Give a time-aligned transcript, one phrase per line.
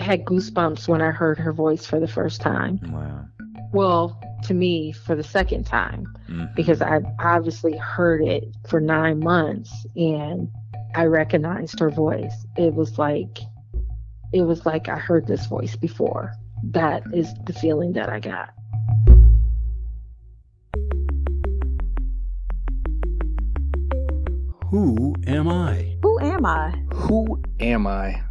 [0.00, 2.80] had goosebumps when I heard her voice for the first time.
[2.92, 3.24] Wow.
[3.72, 6.54] Well, to me, for the second time, Mhm.
[6.56, 10.48] because I obviously heard it for nine months and
[10.94, 12.46] I recognized her voice.
[12.56, 13.38] It was like,
[14.32, 16.32] it was like I heard this voice before.
[16.64, 18.50] That is the feeling that I got.
[24.66, 25.96] Who am I?
[26.02, 26.70] Who am I?
[26.92, 28.22] Who am I?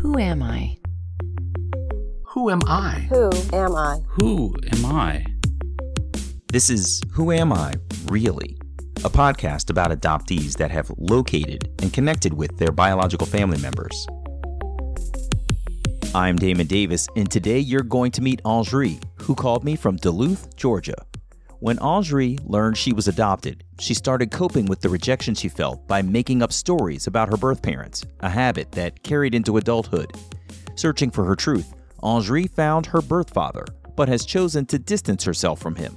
[0.00, 0.76] Who am I?
[2.26, 3.08] Who am I?
[3.08, 3.98] Who am I?
[4.06, 5.26] Who am I?
[6.52, 7.74] This is Who Am I,
[8.06, 8.56] Really?
[8.98, 14.06] A podcast about adoptees that have located and connected with their biological family members.
[16.14, 20.54] I'm Damon Davis, and today you're going to meet Angerie, who called me from Duluth,
[20.54, 21.07] Georgia.
[21.60, 26.02] When Angerie learned she was adopted, she started coping with the rejection she felt by
[26.02, 30.12] making up stories about her birth parents, a habit that carried into adulthood.
[30.76, 33.64] Searching for her truth, Angerie found her birth father,
[33.96, 35.96] but has chosen to distance herself from him.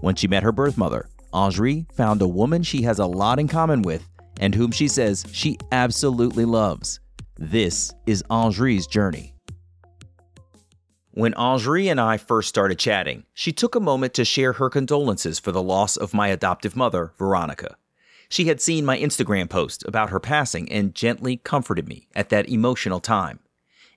[0.00, 3.46] When she met her birth mother, Angerie found a woman she has a lot in
[3.46, 4.08] common with
[4.40, 7.00] and whom she says she absolutely loves.
[7.38, 9.33] This is Angerie's journey.
[11.16, 15.38] When Angerie and I first started chatting, she took a moment to share her condolences
[15.38, 17.76] for the loss of my adoptive mother, Veronica.
[18.28, 22.48] She had seen my Instagram post about her passing and gently comforted me at that
[22.48, 23.38] emotional time.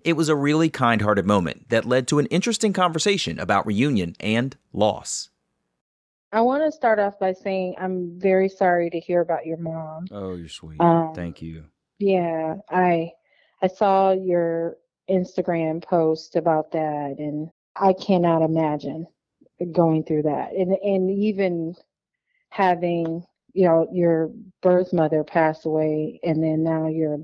[0.02, 4.16] It was a really kind hearted moment that led to an interesting conversation about reunion
[4.20, 5.32] and loss.
[6.32, 10.06] I want to start off by saying I'm very sorry to hear about your mom.
[10.12, 10.80] Oh, you're sweet.
[10.80, 11.64] Um, Thank you.
[11.98, 13.14] Yeah, I
[13.64, 14.78] I saw your
[15.10, 19.08] Instagram post about that and I cannot imagine
[19.72, 20.54] going through that.
[20.54, 21.76] And and even
[22.50, 27.20] having, you know, your birth mother pass away and then now your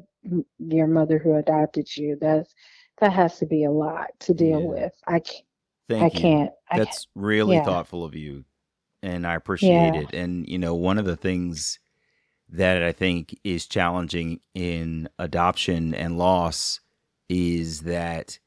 [0.60, 2.18] your mother who adopted you.
[2.20, 2.54] That's
[3.00, 4.68] that has to be a lot to deal Yeah.
[4.68, 4.94] with.
[5.08, 5.46] I can't
[5.90, 6.20] Thank I you.
[6.20, 6.88] can't I can't.
[6.88, 7.62] That's really yeah.
[7.62, 8.46] thoughtful of you,
[9.04, 9.96] and I appreciate Yeah.
[9.96, 10.14] it.
[10.14, 11.80] And you know, one of the things
[12.50, 16.82] that I think is challenging in adoption and loss
[17.30, 18.40] is that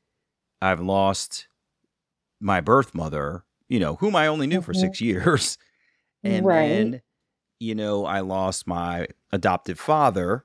[0.62, 1.48] I've lost
[2.40, 4.80] my birth mother, you know, whom I only knew for Mhm.
[4.80, 5.58] six years,
[6.24, 6.92] and Right.
[6.92, 7.02] then
[7.60, 10.44] you know I lost my adoptive father,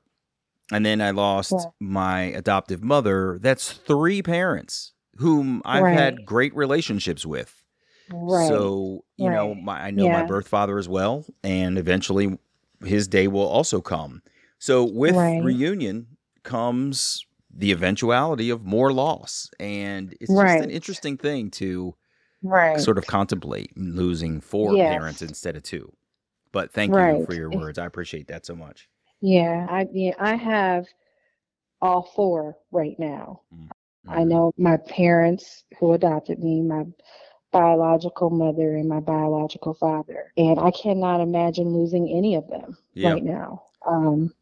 [0.71, 1.71] and then I lost Yeah.
[1.79, 3.39] my adoptive mother.
[3.41, 7.63] That's three parents whom I've had great relationships with.
[8.09, 8.47] Right.
[8.47, 12.37] So, you know, my, I know my birth father as well, and eventually
[12.83, 14.23] his day will also come.
[14.59, 15.37] So, with Right.
[15.37, 19.49] reunion comes the eventuality of more loss.
[19.59, 21.95] And it's just an interesting thing to
[22.43, 22.77] right.
[22.77, 24.79] sort of contemplate losing four Yes.
[24.79, 25.93] parents instead of two.
[26.51, 27.77] But thank you for your words.
[27.79, 28.89] I appreciate that so much.
[29.21, 30.87] Yeah, I yeah, I have
[31.81, 33.41] all four right now.
[34.07, 34.25] I Mhm.
[34.25, 36.85] know my parents who adopted me, my
[37.51, 43.09] biological mother and my biological father, and I cannot imagine losing any of them Yeah.
[43.09, 43.63] right now.
[43.87, 44.33] Um,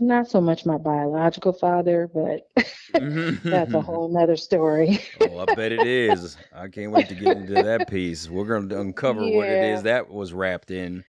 [0.00, 2.48] not so much my biological father, but
[3.44, 5.00] that's a whole nother story.
[5.20, 6.36] Oh, I bet it is.
[6.54, 8.28] I can't wait to get into that piece.
[8.28, 11.04] We're going to uncover what it is that was wrapped in.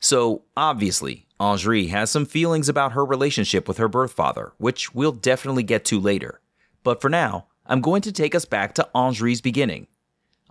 [0.00, 5.12] So, obviously, Angerie has some feelings about her relationship with her birth father, which we'll
[5.12, 6.40] definitely get to later.
[6.82, 9.86] But for now, I'm going to take us back to Angerie's beginning.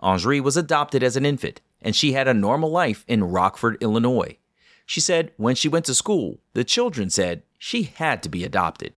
[0.02, 4.38] Angerie was adopted as an infant, and she had a normal life in Rockford, Illinois.
[4.86, 8.92] She said when she went to school, the children said she had to be adopted.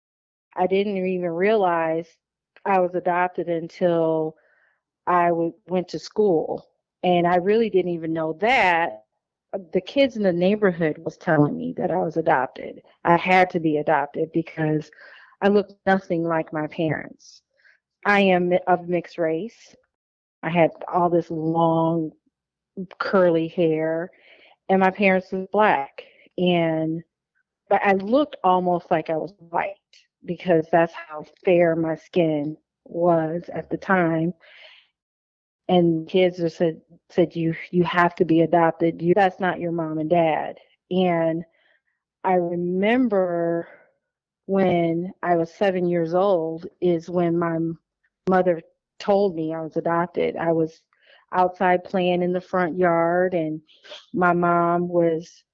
[0.56, 2.08] I didn't even realize
[2.64, 4.34] I was adopted until
[5.06, 6.66] I w- went to school.
[7.04, 9.04] And I really didn't even know that.
[9.72, 12.82] The kids in the neighborhood was telling me that I was adopted.
[13.04, 14.90] I had to be adopted because
[15.40, 17.42] I looked nothing like my parents.
[18.04, 19.76] I am of mixed race.
[20.42, 22.10] I had all this long
[22.98, 24.10] curly hair
[24.68, 26.02] and my parents was black
[26.36, 27.04] and
[27.68, 29.74] but I looked almost like I was white
[30.24, 34.34] because that's how fair my skin was at the time.
[35.68, 36.80] And kids just said
[37.10, 39.02] said you you have to be adopted.
[39.02, 40.58] You that's not your mom and dad.
[40.90, 41.44] And
[42.22, 43.68] I remember
[44.46, 47.58] when I was seven years old is when my
[48.28, 48.62] mother
[48.98, 50.36] told me I was adopted.
[50.36, 50.82] I was
[51.32, 53.60] outside playing in the front yard and
[54.14, 55.44] my mom was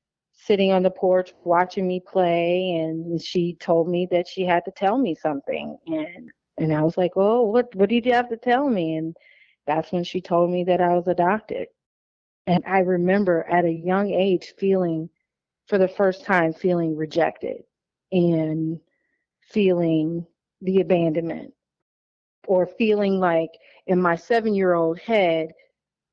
[0.44, 4.70] sitting on the porch watching me play and she told me that she had to
[4.72, 8.36] tell me something and and I was like, "Oh, what what did you have to
[8.36, 9.16] tell me?" And
[9.66, 11.68] that's when she told me that I was adopted.
[12.46, 15.08] And I remember at a young age feeling
[15.66, 17.62] for the first time feeling rejected
[18.12, 18.80] and
[19.40, 20.26] feeling
[20.60, 21.54] the abandonment
[22.46, 23.50] or feeling like
[23.86, 25.52] in my seven year old head,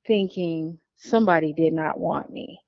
[0.06, 2.60] thinking somebody did not want me.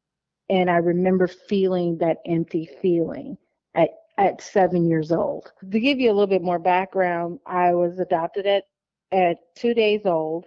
[0.52, 3.38] And I remember feeling that empty feeling
[3.74, 5.54] at, at seven years old.
[5.72, 8.66] To give you a little bit more background, I was adopted at,
[9.14, 10.46] at two days old.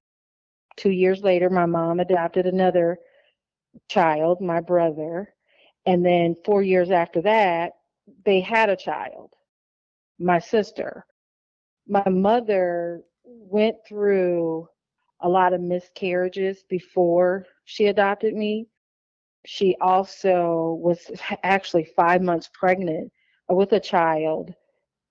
[0.76, 2.98] Two years later, my mom adopted another
[3.88, 5.32] child, my brother.
[5.86, 7.72] And then four years after that,
[8.26, 9.32] they had a child,
[10.18, 11.06] my sister.
[11.88, 14.68] My mother went through
[15.20, 18.66] a lot of miscarriages before she adopted me.
[19.46, 21.10] She also was
[21.42, 23.12] actually five months pregnant
[23.48, 24.54] with a child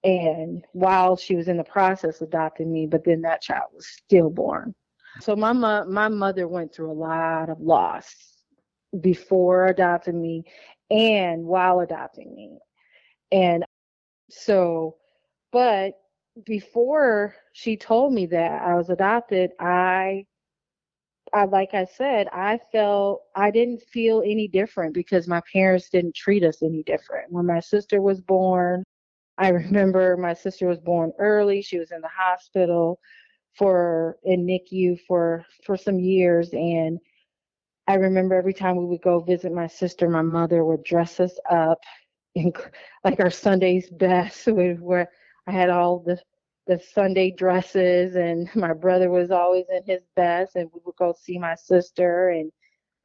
[0.04, 3.88] and while she was in the process of adopting me, but then that child was
[3.88, 4.76] stillborn.
[5.22, 8.14] So my mo- my mother went through a lot of loss
[9.00, 10.44] before adopting me
[10.90, 12.58] and while adopting me.
[13.32, 13.66] And
[14.30, 14.98] so,
[15.52, 15.94] but
[16.46, 20.26] before she told me that I was adopted, I
[21.34, 26.16] I like I said, I felt I didn't feel any different because my parents didn't
[26.16, 27.32] treat us any different.
[27.32, 28.84] When my sister was born,
[29.38, 31.62] I remember my sister was born early.
[31.62, 33.00] She was in the hospital
[33.58, 37.00] for in NICU for for some years and
[37.88, 41.38] I remember every time we would go visit my sister, my mother would dress us
[41.50, 41.80] up
[42.36, 42.54] in
[43.04, 45.08] like our Sunday's best, We were
[45.48, 46.20] I had all the
[46.68, 51.14] the Sunday dresses, and my brother was always in his best, and we would go
[51.20, 52.52] see my sister, and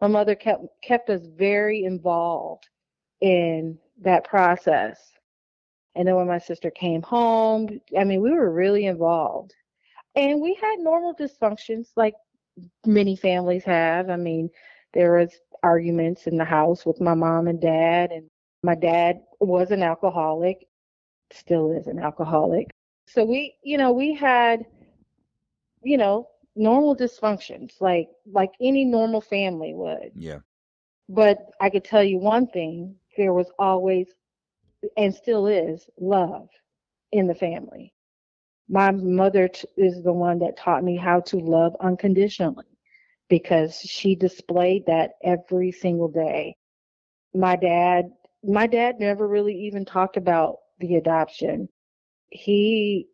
[0.00, 2.68] my mother kept kept us very involved
[3.20, 5.12] in that process.
[5.94, 9.54] And then when my sister came home, I mean, we were really involved,
[10.14, 12.14] and we had normal dysfunctions like
[12.86, 14.10] many families have.
[14.10, 14.50] I mean,
[14.94, 15.32] there was
[15.62, 18.28] arguments in the house with my mom and dad, and
[18.62, 20.66] my dad was an alcoholic,
[21.32, 22.68] still is an alcoholic.
[23.08, 24.66] So we, you know, we had,
[25.82, 30.12] you know, normal dysfunctions like like any normal family would.
[30.14, 30.40] Yeah.
[31.08, 34.14] But I could tell you one thing, there was always
[34.96, 36.48] and still is love
[37.12, 37.92] in the family.
[38.68, 42.66] My mother t- is the one that taught me how to love unconditionally
[43.28, 46.56] because she displayed that every single day.
[47.34, 48.12] My dad,
[48.42, 51.68] my dad never really even talked about the adoption.
[52.30, 53.08] He,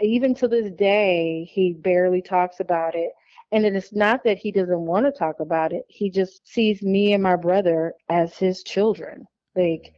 [0.00, 3.12] even to this day, he barely talks about it.
[3.52, 5.84] And it is not that he doesn't want to talk about it.
[5.88, 9.26] He just sees me and my brother as his children.
[9.54, 9.92] Like,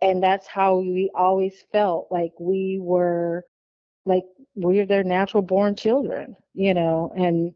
[0.00, 3.44] and that's how we always felt like we were,
[4.06, 4.24] like,
[4.54, 7.54] we're their natural born children, you know, and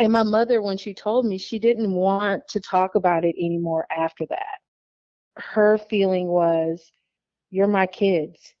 [0.00, 3.86] and my mother, when she told me, she didn't want to talk about it anymore
[3.96, 4.58] after that.
[5.36, 6.90] Her feeling was,
[7.50, 8.54] You're my kids,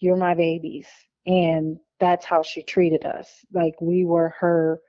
[0.00, 0.86] you're my babies.
[1.26, 3.28] And that's how she treated us.
[3.52, 4.80] Like we were her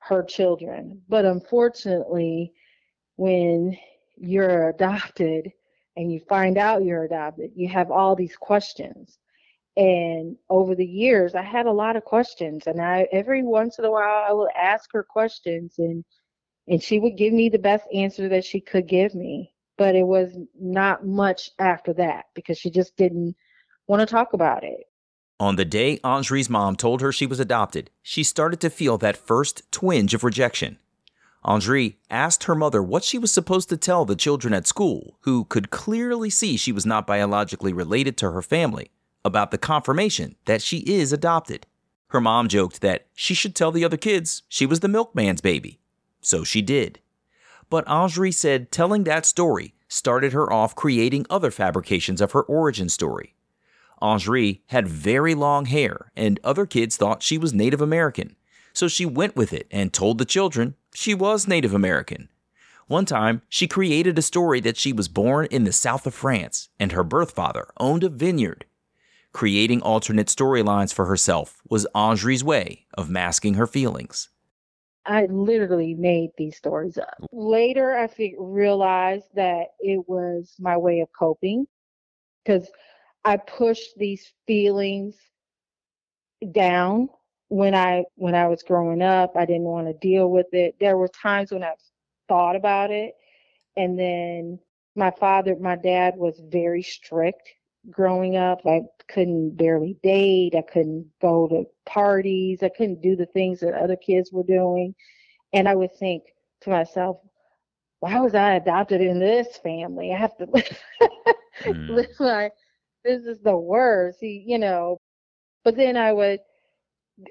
[0.00, 1.00] her children.
[1.08, 2.52] But unfortunately,
[3.16, 3.76] when
[4.16, 5.52] you're adopted
[5.96, 9.18] and you find out you're adopted, you have all these questions
[9.76, 13.84] and over the years i had a lot of questions and i every once in
[13.86, 16.04] a while i would ask her questions and
[16.68, 20.06] and she would give me the best answer that she could give me but it
[20.06, 23.34] was not much after that because she just didn't
[23.92, 24.88] want to talk about it
[25.42, 29.16] on the day Angerie's mom told her she was adopted, she started to feel that
[29.16, 30.78] first twinge of rejection.
[31.44, 35.44] Angerie asked her mother what she was supposed to tell the children at school, who
[35.46, 38.92] could clearly see she was not biologically related to her family
[39.24, 41.66] about the confirmation that she is adopted.
[42.10, 45.80] Her mom joked that she should tell the other kids she was the milkman's baby.
[46.20, 47.00] So she did.
[47.68, 52.88] But Angerie said telling that story started her off creating other fabrications of her origin
[52.88, 53.34] story.
[54.02, 58.36] Angerie had very long hair, and other kids thought she was Native American.
[58.72, 62.28] So she went with it and told the children she was Native American.
[62.88, 66.68] One time, she created a story that she was born in the south of France
[66.78, 68.66] and her birth father owned a vineyard.
[69.32, 74.28] Creating alternate storylines for herself was Angerie's way of masking her feelings.
[75.06, 77.24] I literally made these stories up.
[77.32, 81.66] Later, I realized that it was my way of coping
[82.44, 82.70] because
[83.24, 85.16] I pushed these feelings
[86.52, 87.08] down
[87.48, 89.36] when I when I was growing up.
[89.36, 90.74] I didn't want to deal with it.
[90.80, 91.74] There were times when I
[92.28, 93.14] thought about it,
[93.76, 94.58] and then
[94.96, 97.48] my father, my dad was very strict
[97.90, 98.60] growing up.
[98.66, 100.54] I couldn't barely date.
[100.54, 102.62] I couldn't go to parties.
[102.62, 104.94] I couldn't do the things that other kids were doing.
[105.52, 106.24] And I would think
[106.62, 107.18] to myself,
[108.00, 110.12] why was I adopted in this family?
[110.12, 110.46] I have to
[111.62, 111.88] mm.
[111.88, 112.50] live my,
[113.04, 114.98] this is the worst, you know.
[115.64, 116.40] But then I would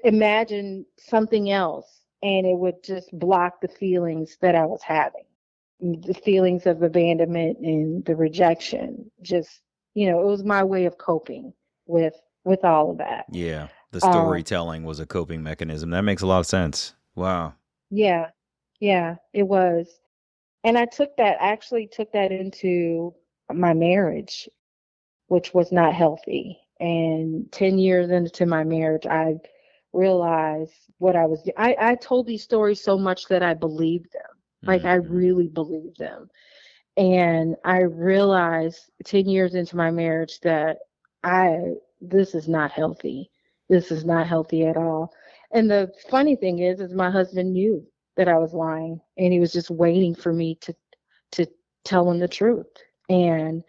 [0.04, 5.24] imagine something else and it would just block the feelings that I was having.
[5.80, 9.10] The feelings of abandonment and the rejection.
[9.20, 9.60] Just,
[9.94, 11.52] you know, it was my way of coping
[11.86, 12.14] with
[12.44, 13.26] with all of that.
[13.30, 13.68] Yeah.
[13.90, 15.90] The Um, storytelling was a coping mechanism.
[15.90, 16.94] That makes a lot of sense.
[17.14, 17.54] Wow.
[17.90, 18.30] Yeah.
[18.80, 20.00] Yeah, it was.
[20.64, 23.14] And I took that actually took that into
[23.52, 24.48] my marriage,
[25.32, 26.60] which was not healthy.
[26.80, 29.40] And 10 years into my marriage, I
[29.92, 34.32] realized what I was I, I told these stories so much that I believed them.
[34.66, 35.08] Like I Mhm.
[35.10, 36.30] really believed them.
[36.96, 40.78] And I realized 10 years into my marriage that
[41.24, 43.30] I this is not healthy.
[43.70, 45.12] This is not healthy at all.
[45.52, 47.86] And the funny thing is is my husband knew
[48.16, 50.74] that I was lying and he was just waiting for me to
[51.32, 51.46] to
[51.84, 52.66] tell him the truth.
[53.10, 53.64] And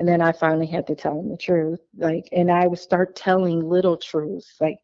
[0.00, 1.80] and then I finally had to tell him the truth.
[1.96, 4.78] Like and I would start telling little truths like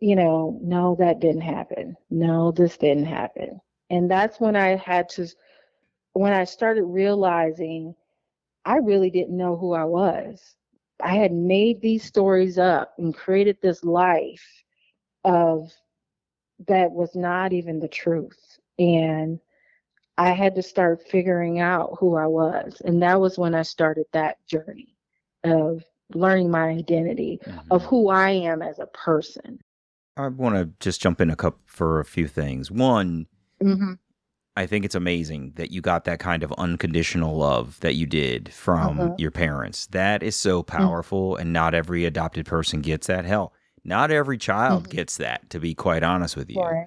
[0.00, 1.96] you know, no that didn't happen.
[2.10, 3.60] No, this didn't happen.
[3.90, 5.28] And that's when I had to
[6.12, 7.94] when I started realizing
[8.64, 10.56] I really didn't know who I was.
[11.00, 14.64] I had made these stories up and created this life
[15.24, 15.72] of
[16.66, 18.58] that was not even the truth.
[18.76, 19.38] And
[20.18, 22.80] I had to start figuring out who I was.
[22.84, 24.96] And that was when I started that journey
[25.42, 25.82] of
[26.14, 27.40] learning my identity,
[27.70, 27.86] of Mhm.
[27.86, 29.60] who I am as a person.
[30.16, 32.70] I want to just jump in a cup for a few things.
[32.70, 33.26] One,
[33.62, 33.94] Mm-hmm.
[34.56, 38.52] I think it's amazing that you got that kind of unconditional love that you did
[38.52, 39.14] from Uh-huh.
[39.18, 39.86] your parents.
[39.86, 43.24] That is so powerful, and not every adopted person gets that.
[43.24, 43.52] Hell,
[43.84, 44.90] not every child Mhm.
[44.90, 46.60] gets that, to be quite honest with you.
[46.62, 46.86] Right.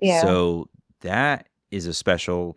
[0.00, 0.20] Yeah.
[0.20, 0.68] So
[1.00, 2.56] that is a special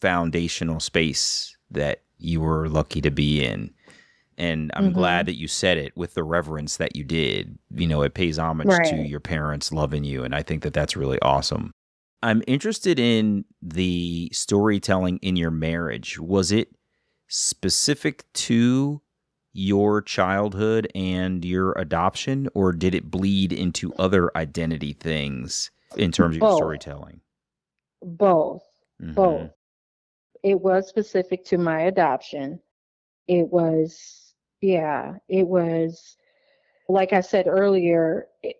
[0.00, 3.72] foundational space that you were lucky to be in.
[4.38, 4.94] And I'm Mhm.
[4.94, 7.58] glad that you said it with the reverence that you did.
[7.74, 10.24] You know, it pays homage to your parents loving you.
[10.24, 11.72] And I think that that's really awesome.
[12.22, 16.18] I'm interested in the storytelling in your marriage.
[16.18, 16.74] Was it
[17.28, 19.00] specific to
[19.52, 26.36] your childhood and your adoption, or did it bleed into other identity things in terms
[26.36, 27.20] of your storytelling?
[28.02, 28.62] both.
[29.00, 29.14] Mhm.
[29.14, 29.50] both.
[30.42, 32.60] It was specific to my adoption.
[33.28, 36.16] It was, yeah, it was,
[36.88, 38.56] like I said earlier, it,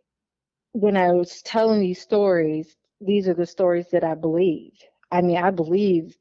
[0.73, 4.85] when I was telling these stories, these are the stories that I believed.
[5.11, 6.17] I mean, I believed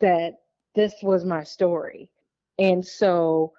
[0.00, 0.34] that
[0.74, 2.10] this was my story.
[2.58, 3.52] And so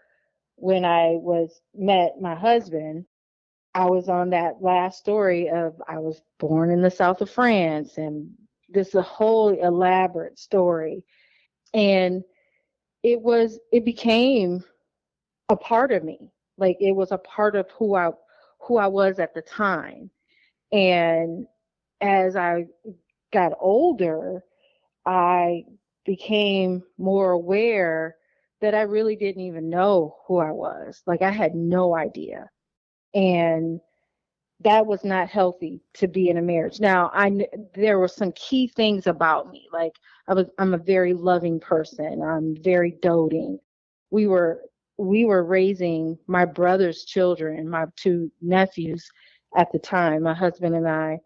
[0.58, 3.06] when I was met my husband,
[3.74, 7.98] I was on that last story of I was born in the south of France
[7.98, 8.30] and
[8.70, 11.04] this a whole elaborate story.
[11.76, 12.24] And
[13.04, 14.64] it was it became
[15.50, 16.32] a part of me.
[16.58, 18.12] Like it was a part of who I
[18.62, 20.10] who I was at the time.
[20.72, 21.46] And
[22.02, 22.66] as I
[23.34, 24.44] got older,
[25.06, 25.66] I
[26.06, 28.16] became more aware
[28.62, 31.04] that I really didn't even know who I was.
[31.06, 32.50] Like I had no idea.
[33.14, 33.82] And
[34.62, 36.80] that was not healthy to be in a marriage.
[36.80, 39.68] Now, I there were some key things about me.
[39.72, 39.94] Like
[40.28, 42.22] I was I'm a very loving person.
[42.22, 43.60] I'm very doting.
[44.12, 44.62] We were
[44.98, 49.10] we were raising my brother's children, my two nephews
[49.58, 50.24] at the time.
[50.24, 51.20] My husband and I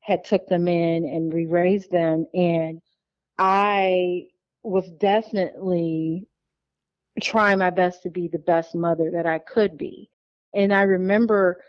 [0.00, 2.80] had took them in and we raised them and
[3.38, 4.26] I
[4.62, 6.26] was definitely
[7.20, 10.10] trying my best to be the best mother that I could be.
[10.54, 11.62] And I remember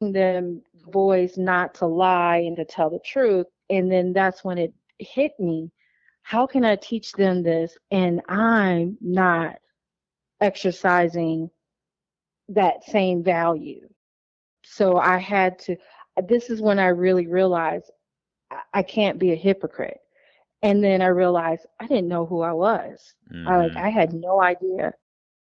[0.00, 3.46] them boys not to lie and to tell the truth.
[3.70, 5.70] And then that's when it hit me.
[6.22, 9.56] How can I teach them this and I'm not
[10.40, 11.50] exercising
[12.48, 13.88] that same value?
[14.64, 15.76] So I had to,
[16.26, 17.90] this is when I really realized
[18.74, 20.00] I- can't be a hypocrite.
[20.62, 23.14] And then I realized I didn't know who I was.
[23.46, 23.76] I like.
[23.76, 24.94] I had no idea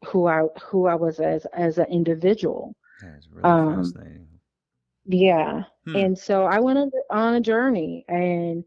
[0.06, 2.74] who I who I was as as an individual.
[3.00, 4.27] That's really um, fascinating.
[5.08, 5.64] Yeah.
[5.86, 6.04] Hmm.
[6.04, 8.64] And so I went on, a journey and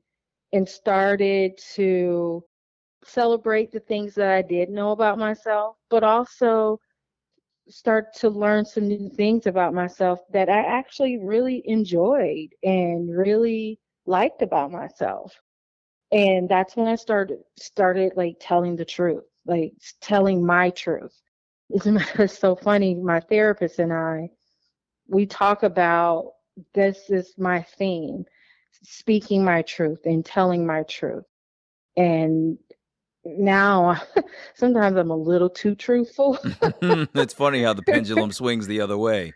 [0.53, 2.43] and started to
[3.03, 6.79] celebrate the things that I did know about myself, but also
[7.69, 13.79] start to learn some new things about myself that I actually really enjoyed and really
[14.05, 15.41] liked about myself.
[16.12, 21.21] And that's when I started started like telling the truth, like telling my truth.
[21.69, 22.95] It's so funny.
[22.95, 24.29] My therapist and I,
[25.12, 26.32] we talk about
[26.74, 28.25] this is my theme,
[28.84, 31.25] speaking my truth and telling my truth.
[31.98, 32.58] And
[33.25, 34.01] now
[34.56, 36.39] sometimes I'm a little too truthful.
[36.82, 39.34] it's funny how the pendulum swings the other way.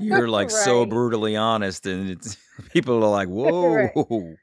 [0.00, 2.36] You're like so brutally honest, and it's
[2.72, 4.36] people are like, "Whoa."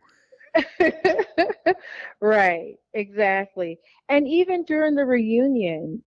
[2.22, 3.79] right, exactly.
[4.08, 6.03] And even during the reunion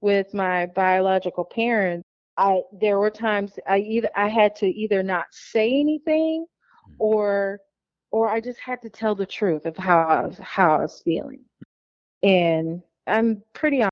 [0.00, 5.26] with my biological parents, I there were times I either I had to either not
[5.32, 6.46] say anything
[6.98, 7.60] or
[8.10, 11.00] or I just had to tell the truth of how I was how I was
[11.04, 11.44] feeling.
[12.22, 13.84] And I'm pretty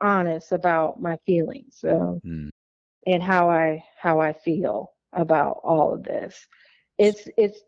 [0.00, 1.76] honest about my feelings.
[1.80, 2.50] So Mm.
[3.06, 6.46] and how I how I feel about all of this.
[6.98, 7.60] It's it's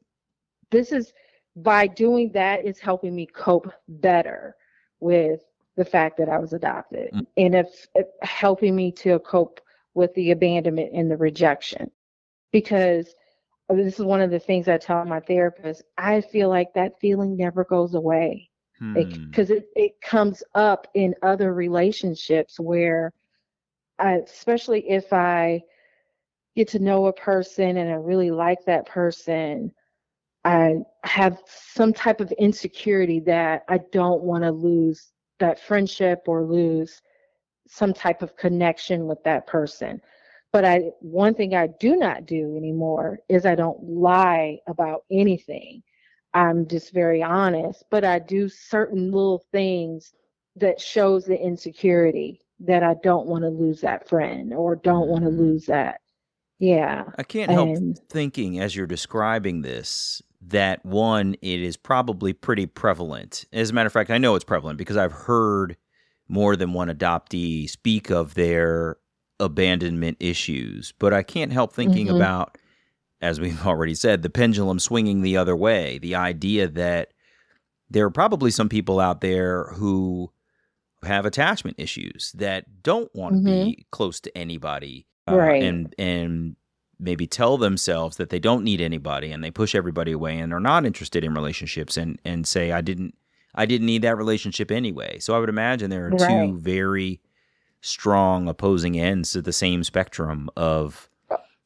[0.71, 1.13] this is
[1.57, 4.55] by doing that it's helping me cope better
[5.01, 5.41] with
[5.77, 7.27] the fact that I was adopted Mm.
[7.37, 7.89] and it's
[8.23, 9.61] helping me to cope
[9.95, 11.91] with the abandonment and the rejection
[12.53, 13.15] because
[13.71, 17.37] this is one of the things I tell my therapist I feel like that feeling
[17.37, 19.31] never goes away Hmm.
[19.33, 23.13] because it, it comes up in other relationships where
[23.99, 25.63] I, especially if I
[26.57, 29.73] get to know a person and I really like that person,
[30.45, 36.45] I have some type of insecurity that I don't want to lose that friendship or
[36.45, 37.01] lose
[37.71, 40.01] some type of connection with that person.
[40.53, 45.83] But I one thing I do not do anymore is I don't lie about anything.
[46.35, 50.13] I'm just very honest, but I do certain little things
[50.57, 55.25] that shows the insecurity that I don't want to lose that friend or don't want
[55.25, 55.37] to Mhm.
[55.37, 56.01] lose that.
[56.61, 57.05] Yeah.
[57.17, 62.67] I can't help And thinking as you're describing this that one, it is probably pretty
[62.67, 63.45] prevalent.
[63.53, 65.77] As a matter of fact, I know it's prevalent because I've heard
[66.31, 68.97] more than one adoptee speak of their
[69.39, 70.93] abandonment issues.
[70.99, 72.17] But I can't help thinking Mhm.
[72.17, 72.57] about,
[73.21, 75.99] as we've already said, the pendulum swinging the other way.
[75.99, 77.13] The idea that
[77.91, 80.31] there are probably some people out there who
[81.03, 85.63] have attachment issues that don't want to be close to anybody uh, Right.
[85.63, 86.57] and and
[86.99, 90.61] maybe tell themselves that they don't need anybody and they push everybody away and are
[90.61, 93.15] not interested in relationships and and say I didn't
[93.55, 95.19] I didn't need that relationship anyway.
[95.19, 96.29] So I would imagine there are Right.
[96.29, 97.21] two very
[97.81, 101.09] strong opposing ends to the same spectrum of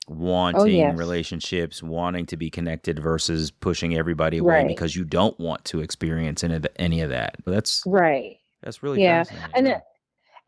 [0.07, 0.97] wanting yes.
[0.97, 4.69] relationships, wanting to be connected versus pushing everybody away Right.
[4.69, 7.37] because you don't want to experience any of, the, any of that.
[7.47, 8.37] That's right.
[8.63, 9.25] that's really Yeah.
[9.55, 9.83] And it-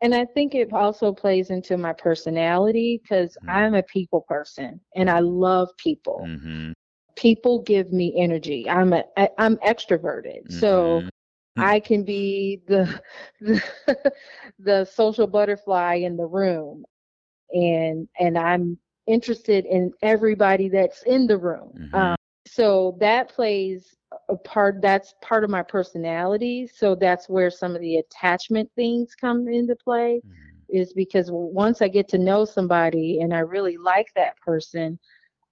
[0.01, 3.49] and I think it also plays into my personality because Mm.
[3.51, 6.21] I'm a people person and I love people.
[6.23, 6.73] Mhm,
[7.15, 8.69] People give me energy.
[8.69, 10.51] I'm a I, I'm extroverted.
[10.51, 11.09] So mhm.
[11.57, 13.01] I can be the,
[13.41, 13.63] the
[14.59, 16.85] the social butterfly in the room
[17.53, 21.73] and and I'm interested in everybody that's in the room.
[21.73, 21.93] Mhm.
[21.93, 22.15] Um,
[22.47, 23.95] so that plays
[24.29, 26.67] a part that's part of my personality.
[26.67, 30.63] So that's where some of the attachment things come into play Mhm.
[30.69, 34.99] is because once I get to know somebody and I really like that person,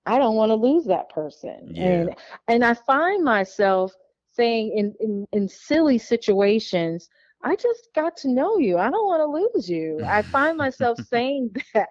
[0.06, 1.70] I don't want to lose that person.
[1.70, 1.78] Yeah.
[1.78, 2.14] And
[2.48, 3.94] and I find myself
[4.36, 7.10] saying in, in in silly situations,
[7.44, 8.78] I just got to know you.
[8.78, 10.06] I don't want to lose you.
[10.10, 11.90] I find myself saying that.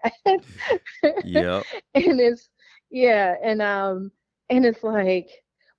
[1.22, 1.66] Yep.
[1.94, 2.50] and it's
[2.90, 4.12] yeah, and um
[4.50, 5.30] and it's like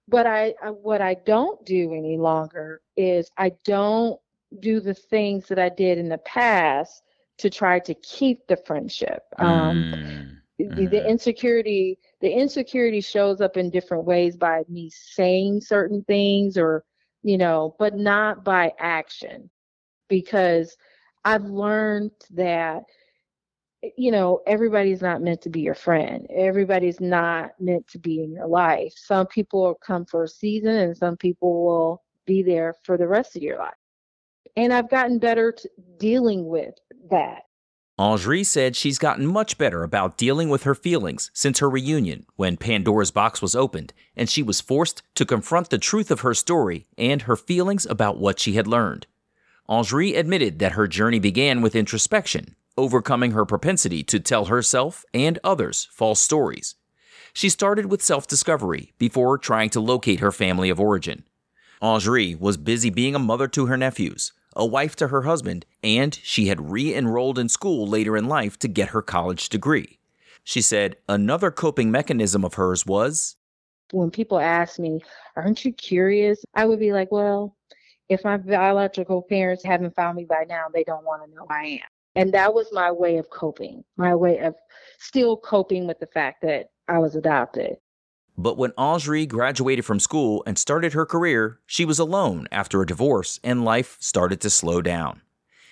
[0.07, 4.19] but I, I what I don't do any longer is I don't
[4.59, 7.03] do the things that I did in the past
[7.39, 9.23] to try to keep the friendship.
[9.39, 11.07] Um Mm, the, the mm-hmm.
[11.07, 16.83] insecurity the insecurity shows up in different ways by me saying certain things or
[17.23, 19.49] you know but not by action.
[20.07, 20.77] Because
[21.25, 22.83] i've learned that
[23.83, 26.25] eh, you know everybody's not meant to be your friend.
[26.33, 28.93] Everybody's not meant to be in your life.
[28.95, 33.07] Some people will come for a season and some people will be there for the
[33.07, 33.73] rest of your life.
[34.55, 36.75] And i've gotten better to dealing with
[37.09, 37.43] that
[37.97, 42.57] Angerie said she's gotten much better about dealing with her feelings since her reunion when
[42.57, 46.87] Pandora's box was opened and she was forced to confront the truth of her story
[46.97, 49.07] and her feelings about what she had learned.
[49.69, 55.39] Angerie admitted that her journey began with introspection, overcoming her propensity to tell herself and
[55.41, 56.75] others false stories.
[57.33, 61.23] She started with self discovery before trying to locate her family of origin.
[61.81, 66.15] Angerie was busy being a mother to her nephews, a wife to her husband, and
[66.23, 69.99] she had re enrolled in school later in life to get her college degree.
[70.43, 73.35] She said another coping mechanism of hers was
[73.91, 75.01] when people ask me,
[75.35, 76.43] aren't you curious?
[76.53, 77.55] I would be like, well,
[78.09, 81.65] if my biological parents haven't found me by now, they don't want to know I
[81.65, 81.79] am.
[82.15, 84.55] And that was my way of coping, my way of
[84.99, 87.77] still coping with the fact that I was adopted.
[88.37, 92.85] But when Angerie graduated from school and started her career, she was alone after a
[92.85, 95.21] divorce and life started to slow down.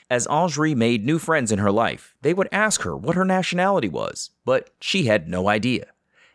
[0.10, 3.90] As Angerie made new friends in her life, they would ask her what her nationality
[3.90, 5.88] was, but she had no idea.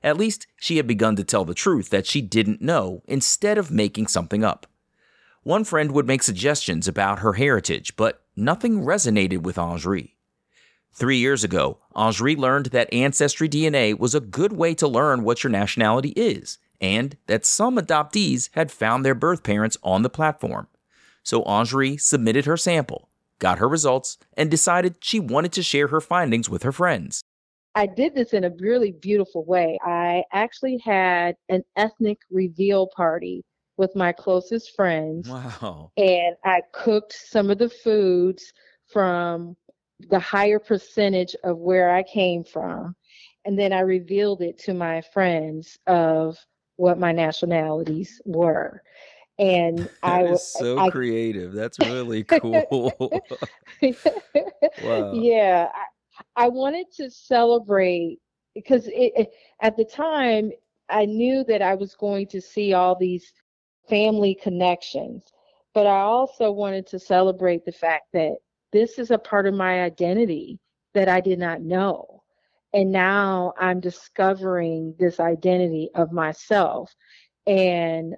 [0.03, 3.71] At least she had begun to tell the truth that she didn't know instead of
[3.71, 4.67] making something up.
[5.43, 10.15] One friend would make suggestions about her heritage, but nothing resonated with Angerie.
[10.99, 15.45] Three years ago, Angerie learned that Ancestry DNA was a good way to learn what
[15.45, 20.67] your nationality is, and that some adoptees had found their birth parents on the platform.
[21.23, 26.01] So Angerie submitted her sample, got her results, and decided she wanted to share her
[26.01, 27.23] findings with her friends.
[27.77, 29.79] I did this in a really beautiful way.
[29.85, 33.45] I actually had an ethnic reveal party
[33.77, 35.29] with my closest friends.
[35.29, 35.93] Wow.
[35.97, 38.53] And I cooked some of the foods
[38.93, 39.57] from
[40.01, 42.95] the higher percentage of where I came from.
[43.45, 46.39] And then I revealed it to my friends of
[46.77, 48.83] what my nationalities were.
[49.39, 51.53] And That I was so I- creative.
[51.53, 52.93] That's really cool.
[54.83, 55.13] wow.
[55.15, 58.19] yeah, I, I wanted to celebrate
[58.55, 59.31] because it, it,
[59.63, 60.51] at the time
[60.89, 63.33] I knew that I was going to see all these
[63.89, 65.25] family connections,
[65.75, 68.37] but I also wanted to celebrate the fact that
[68.73, 70.59] this is a part of my identity
[70.95, 72.23] that I did not know.
[72.75, 76.95] And now I'm discovering this identity of myself.
[77.47, 78.15] And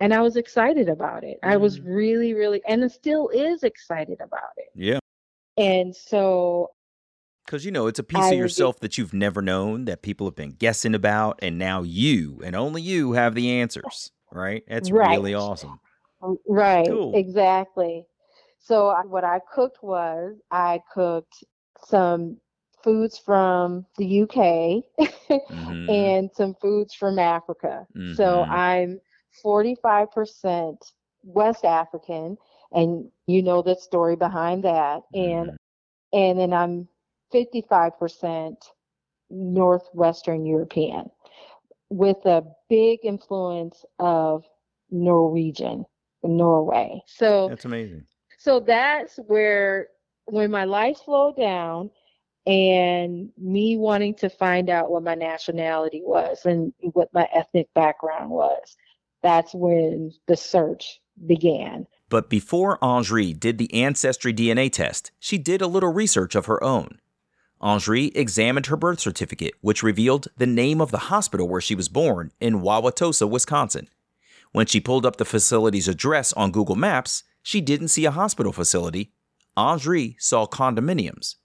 [0.00, 1.38] and I was excited about it.
[1.42, 1.84] I was Mhm.
[1.86, 4.68] really, really and still is excited about it.
[4.74, 4.98] Yeah.
[5.56, 6.70] And so
[7.44, 10.26] Because, you know, it's a piece I of yourself that you've never known, that people
[10.26, 14.62] have been guessing about, and now you and only you have the answers, right?
[14.68, 15.10] That's right.
[15.10, 15.80] really awesome.
[16.46, 17.12] Right, Cool.
[17.14, 18.06] exactly.
[18.60, 21.44] So I- what I cooked was I cooked
[21.86, 22.38] some
[22.84, 24.84] foods from the UK
[25.48, 25.88] Mhm.
[25.88, 27.86] and some foods from Africa.
[28.04, 28.50] So Mhm.
[28.50, 29.00] I'm
[29.42, 30.92] 45%
[31.24, 32.38] West African,
[32.72, 35.02] and you know the story behind that.
[35.14, 35.58] And Mhm.
[36.12, 36.88] and then I'm
[37.32, 38.56] 55%
[39.30, 41.10] Northwestern European
[41.90, 44.44] with a big influence of
[44.90, 45.84] Norwegian,
[46.22, 47.02] Norway.
[47.06, 48.06] So That's amazing.
[48.40, 49.88] So that's where
[50.24, 51.90] when my life slowed down
[52.46, 58.30] and me wanting to find out what my nationality was and what my ethnic background
[58.30, 58.78] was,
[59.22, 61.86] that's when the search began.
[62.08, 66.64] But before Angerie did the Ancestry DNA test, she did a little research of her
[66.64, 66.98] own.
[67.60, 71.90] Angerie examined her birth certificate, which revealed the name of the hospital where she was
[71.90, 73.88] born in Wauwatosa, Wisconsin.
[74.52, 78.52] When she pulled up the facility's address on Google Maps, she didn't see a hospital
[78.52, 79.12] facility.
[79.56, 81.36] Angerie saw condominiums.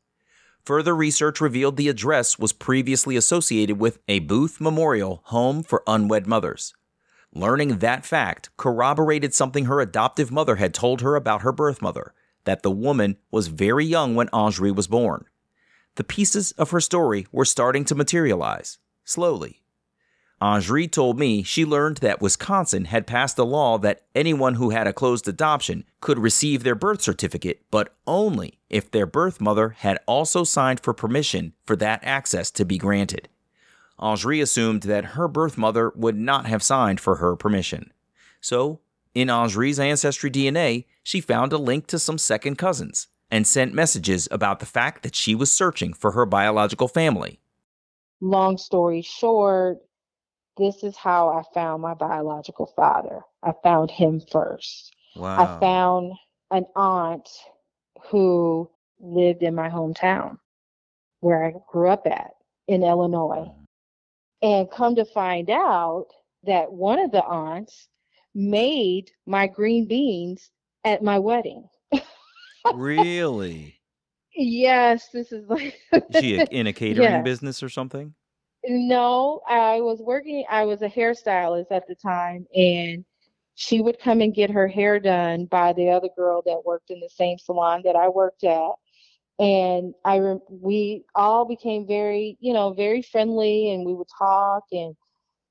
[0.64, 6.26] Further research revealed the address was previously associated with a Booth Memorial Home for Unwed
[6.26, 6.74] Mothers.
[7.34, 12.14] Learning that fact corroborated something her adoptive mother had told her about her birth mother
[12.46, 15.26] that the woman was very young when Angerie was born.
[15.96, 19.62] The pieces of her story were starting to materialize, slowly.
[20.42, 24.86] Angerie told me she learned that Wisconsin had passed a law that anyone who had
[24.86, 29.98] a closed adoption could receive their birth certificate, but only if their birth mother had
[30.06, 33.30] also signed for permission for that access to be granted.
[33.98, 37.94] Angerie assumed that her birth mother would not have signed for her permission.
[38.42, 38.82] So,
[39.14, 44.28] in Angerie's ancestry DNA, she found a link to some second cousins and sent messages
[44.30, 47.40] about the fact that she was searching for her biological family.
[48.20, 49.78] Long story short,
[50.58, 53.22] this is how I found my biological father.
[53.44, 54.96] I found him first.
[55.16, 55.38] Wow.
[55.38, 56.14] I found
[56.52, 57.28] an aunt
[58.10, 60.38] who lived in my hometown
[61.20, 62.32] where I grew up at
[62.68, 63.48] in Illinois.
[63.50, 63.66] Mm.
[64.42, 66.08] And come to find out
[66.44, 67.88] that one of the aunts
[68.34, 70.52] made my green beans
[70.84, 71.68] at my wedding.
[72.74, 73.74] really?
[74.38, 77.24] Yes, this is like Is she in a catering Yes.
[77.24, 78.16] business or something?
[78.68, 83.06] No, I was working, I was a hairstylist at the time, and
[83.56, 87.00] she would come and get her hair done by the other girl that worked in
[87.00, 88.72] the same salon that I worked at.
[89.40, 94.96] And I we all became very, you know, very friendly and we would talk and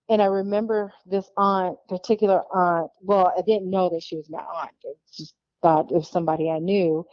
[0.08, 4.40] and I remember this aunt, particular aunt, well, I didn't know that she was my
[4.40, 4.72] aunt.
[4.84, 7.06] I just thought it was somebody I knew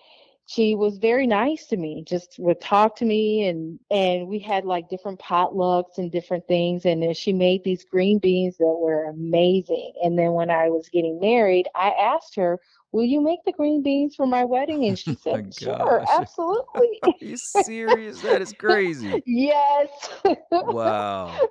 [0.52, 4.66] she was very nice to me just would talk to me and and we had
[4.66, 9.06] like different potlucks and different things and then she made these green beans that were
[9.06, 12.60] amazing and then when i was getting married i asked her
[12.92, 17.00] will you make the green beans for my wedding and she Oh said sure absolutely
[17.04, 18.22] Are you serious?
[18.22, 19.24] That is crazy.
[19.26, 19.90] yes
[20.60, 21.48] Wow.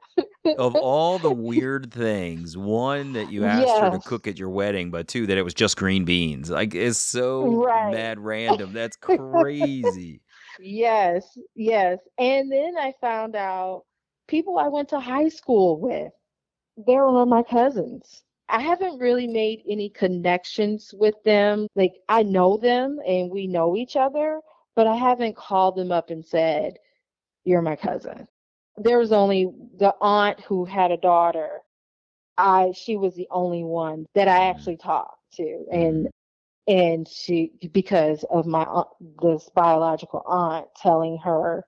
[0.57, 4.91] Of all the weird things, one that you asked her to cook at your wedding,
[4.91, 6.51] but two that it was just green beans.
[6.51, 7.91] Like it's so Right.
[7.91, 8.73] mad random.
[8.73, 10.21] That's crazy.
[10.59, 11.99] Yes, yes.
[12.19, 13.85] And then I found out
[14.29, 16.13] people I went to high school with,
[16.77, 18.23] they were my cousins.
[18.49, 21.69] I haven't really made any connections with them.
[21.77, 24.41] Like I know them and we know each other,
[24.77, 26.79] but I haven't called them up and said,
[27.45, 28.29] You're my cousin.
[28.81, 29.47] There was only
[29.79, 31.63] the aunt who had a daughter.
[32.39, 34.51] I she was the only one that I Mhm.
[34.51, 35.67] actually talked to.
[35.73, 36.09] And
[36.67, 38.89] and she because of my aunt,
[39.23, 41.65] this biological aunt telling her,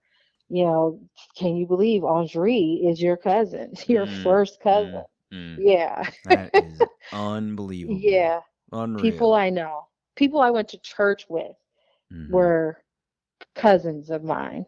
[0.49, 1.01] you know,
[1.37, 5.05] can you believe Angerie is your cousin, your Mm, first cousin?
[5.33, 8.31] Mm, Yeah, that is unbelievable.
[8.33, 8.41] yeah.
[8.73, 8.95] Unreal.
[8.97, 11.57] People I know, people I went to church with
[12.11, 12.29] Mhm.
[12.29, 12.83] were
[13.55, 14.67] cousins of mine.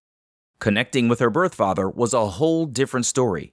[0.64, 3.53] Connecting with her birth father was a whole different story.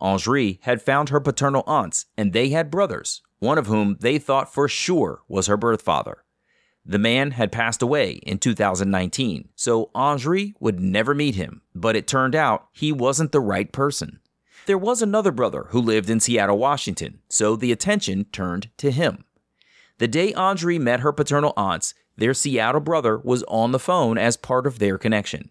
[0.00, 4.54] Angerie had found her paternal aunts, and they had brothers, one of whom they thought
[4.54, 6.24] for sure was her birth father.
[6.82, 12.06] The man had passed away in 2019, so Angerie would never meet him, but it
[12.06, 14.20] turned out he wasn't the right person.
[14.64, 19.26] There was another brother who lived in Seattle, Washington, so the attention turned to him.
[19.98, 24.38] The day Angerie met her paternal aunts, their Seattle brother was on the phone as
[24.38, 25.50] part of their connection.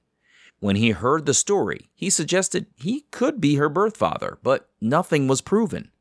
[0.66, 5.28] When he heard the story, he suggested he could be her birth father, but nothing
[5.28, 5.92] was proven.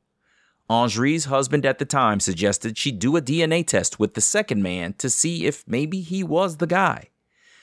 [0.70, 4.94] Angerie's husband at the time suggested she do a DNA test with the second man
[4.94, 7.10] to see if maybe he was the guy.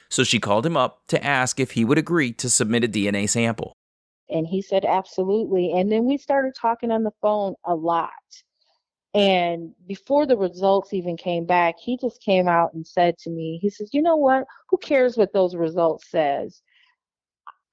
[0.10, 3.28] So she called him up to ask if he would agree to submit a DNA
[3.28, 3.74] sample.
[4.30, 5.72] And he said, absolutely.
[5.72, 8.12] And then we started talking on the phone a lot.
[9.16, 13.58] And before the results even came back, he just came out and said to me,
[13.60, 14.44] he says, you know what?
[14.70, 16.62] Who cares what those results says?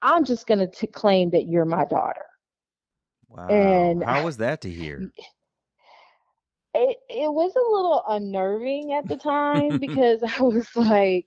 [0.03, 2.25] I'm just going to claim that you're my daughter.
[3.29, 3.97] Wow.
[4.01, 5.13] And- how was that to hear?
[6.75, 11.27] It, it was a little unnerving at the time because I was like,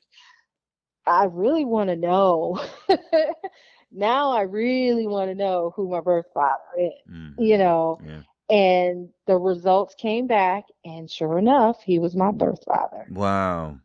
[1.05, 2.59] I really want to know.
[3.91, 8.01] now I really want to know who my birth father is, Mm, you know.
[8.01, 8.23] yeah.
[8.49, 13.07] And the results came back, and sure enough, he was my birth father.
[13.09, 13.79] Wow.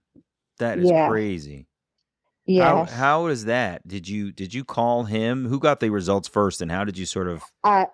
[0.58, 0.92] That is Yeah.
[0.92, 1.68] crazy.
[2.46, 2.90] Yes.
[2.90, 3.86] How how is that?
[3.86, 5.46] Did you did you call him?
[5.46, 7.86] Who got the results first and how did you sort of I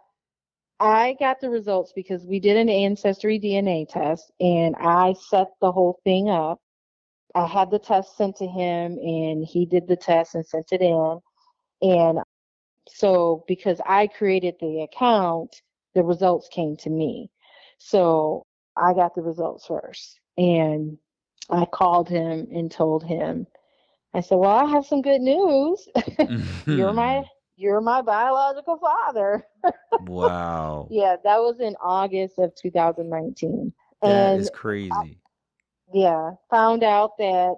[0.78, 5.72] I got the results because we did an ancestry DNA test and I set the
[5.72, 6.60] whole thing up.
[7.34, 10.82] I had the test sent to him and he did the test and sent it
[10.82, 11.20] in.
[11.82, 12.18] And
[12.88, 15.62] so because I created the account,
[15.94, 17.30] the results came to me.
[17.78, 18.44] So
[18.76, 20.18] I got the results first.
[20.36, 20.98] And
[21.48, 23.46] I called him and told him,
[24.14, 25.88] I said, Well, I have some good news.
[26.70, 27.22] you're my
[27.56, 29.46] you're my biological father.
[29.98, 30.90] Wow.
[30.90, 33.72] Yeah, that was in August of 2019.
[34.04, 35.20] That and is crazy.
[35.92, 37.56] yeah, found out that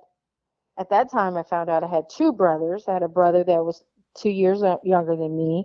[0.79, 2.85] at that time I found out I had two brothers.
[2.89, 3.85] I had a brother that was
[4.17, 5.65] two years younger than me,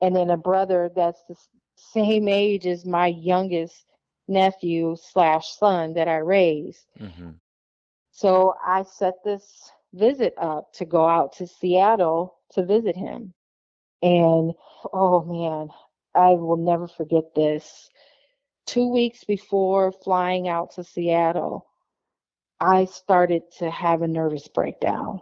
[0.00, 1.36] and then a brother that's the
[1.76, 3.86] same age as my youngest
[4.28, 6.86] nephew slash son that I raised.
[6.98, 7.30] hmm
[8.12, 13.34] So I set this visit up to go out to Seattle to visit him.
[14.02, 14.52] And
[14.92, 15.68] oh man,
[16.14, 17.88] I will never forget this.
[18.66, 21.66] Two weeks before flying out to Seattle,
[22.60, 25.20] I started to have a nervous breakdown.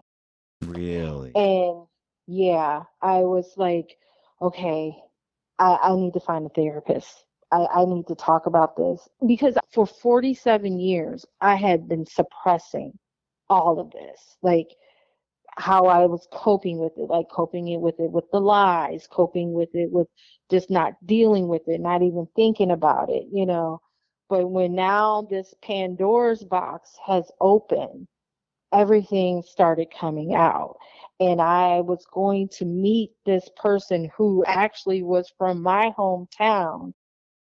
[0.62, 1.32] Really?
[1.34, 1.86] And
[2.26, 3.96] yeah, I was like,
[4.42, 4.94] okay,
[5.58, 7.24] I, I need to find a therapist.
[7.50, 12.98] I, I need to talk about this because for 47 years, I had been suppressing
[13.50, 14.36] all of this.
[14.42, 14.68] Like
[15.56, 19.52] how I was coping with it, like coping it with it with the lies, coping
[19.52, 20.08] with it with
[20.50, 23.80] just not dealing with it, not even thinking about it, you know.
[24.28, 28.06] But when now this Pandora's box has opened,
[28.72, 30.76] everything started coming out
[31.20, 36.92] and I was going to meet this person who actually was from my hometown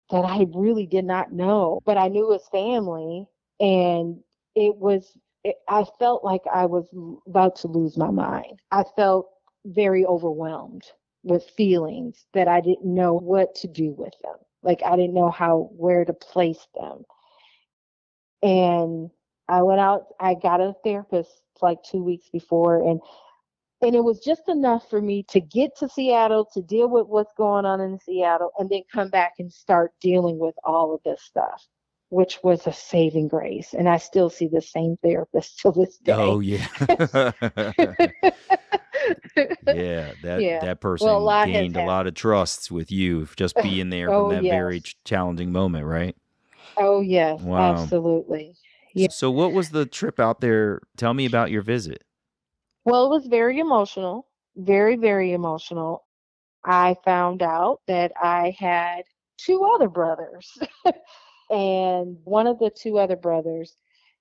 [0.09, 3.27] that I really did not know, but I knew his family,
[3.59, 4.19] and
[4.55, 5.17] it was.
[5.43, 6.87] It, I felt like I was
[7.27, 8.59] about to lose my mind.
[8.71, 9.29] I felt
[9.65, 10.83] very overwhelmed
[11.23, 14.35] with feelings that I didn't know what to do with them.
[14.63, 17.03] Like I didn't know how where to place them.
[18.43, 19.09] And
[19.47, 20.05] I went out.
[20.19, 22.99] I got a therapist like two weeks before, and
[23.81, 27.33] and it was just enough for me to get to Seattle to deal with what's
[27.35, 31.21] going on in Seattle and then come back and start dealing with all of this
[31.23, 31.67] stuff,
[32.11, 33.73] which was a saving grace.
[33.73, 36.13] And I still see the same therapist till this oh, day.
[36.17, 36.67] Oh yeah.
[39.65, 40.59] Yeah, that Yeah.
[40.59, 44.23] that person Well, a gained a lot of trusts with you just being there Oh,
[44.23, 44.83] from that very yes.
[44.83, 46.15] ch- challenging moment, right?
[46.77, 47.73] oh yes, Wow.
[47.73, 48.55] absolutely.
[48.93, 49.07] Yeah.
[49.09, 50.81] So what was the trip out there?
[50.97, 52.03] Tell me about your visit.
[52.85, 56.05] Well, it was very emotional, very, very emotional.
[56.65, 59.03] I found out that I had
[59.37, 60.57] two other brothers,
[61.51, 63.75] and one of the two other brothers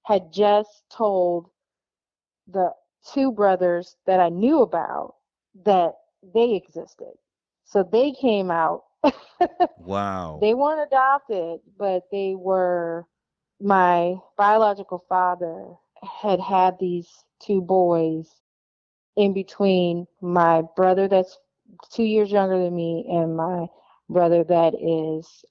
[0.05, 1.49] had just told
[2.49, 2.73] the
[3.12, 5.14] two brothers that I knew about
[5.64, 5.95] that
[6.35, 7.14] they existed.
[7.64, 8.85] So they came out.
[9.79, 10.38] Wow.
[10.40, 13.07] They weren't adopted, but they were
[13.61, 15.75] my biological father
[16.23, 17.09] had had these
[17.40, 18.29] two boys
[19.16, 21.38] in between my brother that's
[21.93, 23.66] two years younger than me and my
[24.09, 25.45] brother that is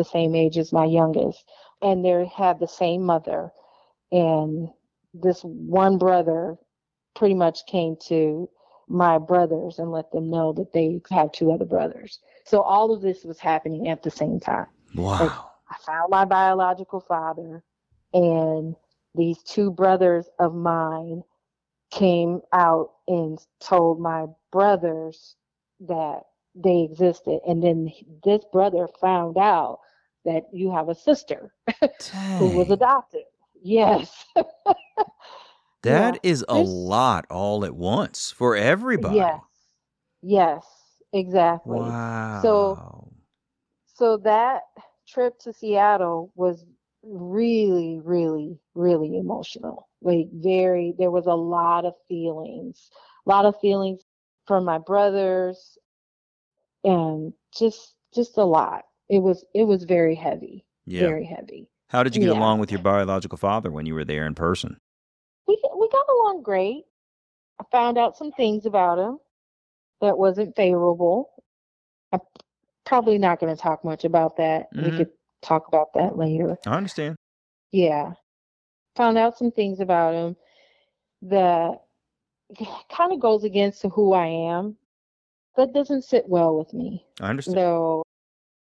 [0.00, 1.44] the same age as my youngest
[1.82, 3.50] and they had the same mother
[4.12, 4.68] and
[5.14, 6.56] this one brother
[7.14, 8.48] pretty much came to
[8.88, 13.02] my brothers and let them know that they have two other brothers so all of
[13.02, 15.50] this was happening at the same time wow.
[15.70, 17.62] I found my biological father,
[18.12, 18.74] and
[19.14, 21.22] these two brothers of mine
[21.92, 25.36] came out and told my brothers
[25.80, 26.22] that
[26.54, 27.40] they existed.
[27.46, 27.92] And then
[28.24, 29.80] this brother found out
[30.24, 31.52] that you have a sister
[32.38, 33.24] who was adopted.
[33.62, 34.26] Yes.
[35.82, 36.30] That yeah.
[36.30, 39.16] is a There's- lot all at once for everybody.
[39.16, 39.40] yes.
[40.20, 40.66] Yes,
[41.14, 41.78] exactly.
[41.80, 43.08] Wow.
[43.94, 44.64] So that
[45.08, 46.66] trip to Seattle was
[47.02, 49.88] really, really, really emotional.
[50.02, 52.90] Like very, there was a lot of feelings,
[53.26, 54.02] a lot of feelings
[54.46, 55.78] from my brothers,
[56.84, 58.84] and just, just a lot.
[59.10, 61.00] It was, it was very heavy, yeah.
[61.00, 61.68] very heavy.
[61.88, 62.38] How did you get yeah.
[62.38, 64.78] along with your biological father when you were there in person?
[65.48, 66.84] We we got along great.
[67.60, 69.18] I found out some things about him
[70.00, 71.30] that wasn't favorable.
[72.12, 72.20] I'm
[72.86, 74.68] probably not going to talk much about that.
[74.72, 74.96] We Mhm.
[74.98, 75.10] could
[75.42, 76.56] talk about that later.
[76.64, 77.16] I understand.
[77.72, 78.12] Yeah.
[78.96, 80.36] Found out some things about him
[81.22, 81.82] that
[82.88, 84.76] kind of goes against who I am.
[85.56, 87.04] That doesn't sit well with me.
[87.20, 87.56] I understand.
[87.56, 88.02] So,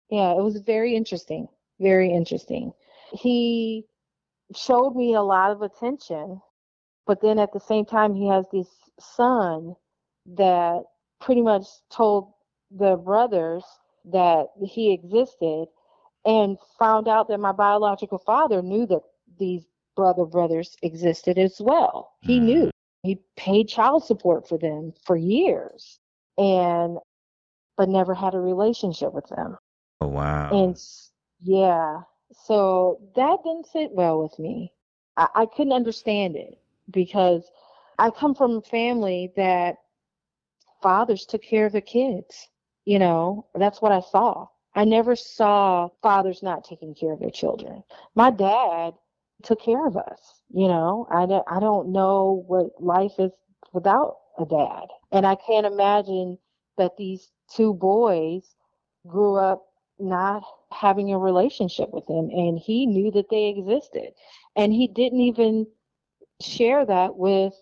[0.09, 1.47] yeah, it was very interesting.
[1.79, 2.73] Very interesting.
[3.11, 3.85] He
[4.55, 6.41] showed me a lot of attention,
[7.05, 8.67] but then at the same time, he has this
[8.99, 9.75] son
[10.35, 10.83] that
[11.19, 12.33] pretty much told
[12.71, 13.63] the brothers
[14.05, 15.67] that he existed
[16.25, 19.01] and found out that my biological father knew that
[19.39, 19.65] these
[19.95, 22.13] brother brothers existed as well.
[22.21, 22.43] He Mm.
[22.43, 22.71] knew.
[23.03, 25.99] He paid child support for them for years
[26.37, 26.99] and
[27.77, 29.57] but never had a relationship with them.
[30.01, 30.51] Oh wow.
[30.51, 30.77] And
[31.41, 34.73] yeah, so that didn't sit well with me.
[35.17, 37.51] I, I couldn't understand it because
[37.97, 39.77] I come from a family that
[40.81, 42.49] fathers took care of their kids.
[42.85, 44.47] You know, that's what I saw.
[44.75, 47.83] I never saw fathers not taking care of their children.
[48.15, 48.93] My dad
[49.43, 50.41] took care of us.
[50.49, 53.31] You know, I don't, I don't know what life is
[53.73, 54.87] without a dad.
[55.11, 56.37] And I can't imagine
[56.77, 58.55] that these two boys
[59.07, 59.66] grew up
[59.99, 64.11] not having a relationship with him and he knew that they existed
[64.55, 65.65] and he didn't even
[66.41, 67.53] share that with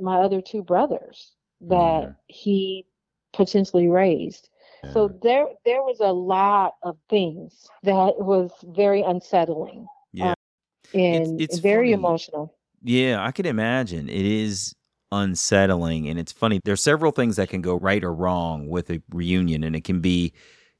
[0.00, 2.12] my other two brothers that Yeah.
[2.26, 2.86] he
[3.32, 4.48] potentially raised
[4.92, 10.30] so there there was a lot of things that was very unsettling yeah.
[10.30, 10.34] Um,
[10.94, 11.92] and it's very funny.
[11.92, 14.08] emotional Yeah, I can imagine.
[14.08, 14.72] It is
[15.12, 16.08] unsettling.
[16.08, 16.60] And it's funny.
[16.64, 20.00] There's several things that can go right or wrong with a reunion, and it can
[20.00, 20.32] be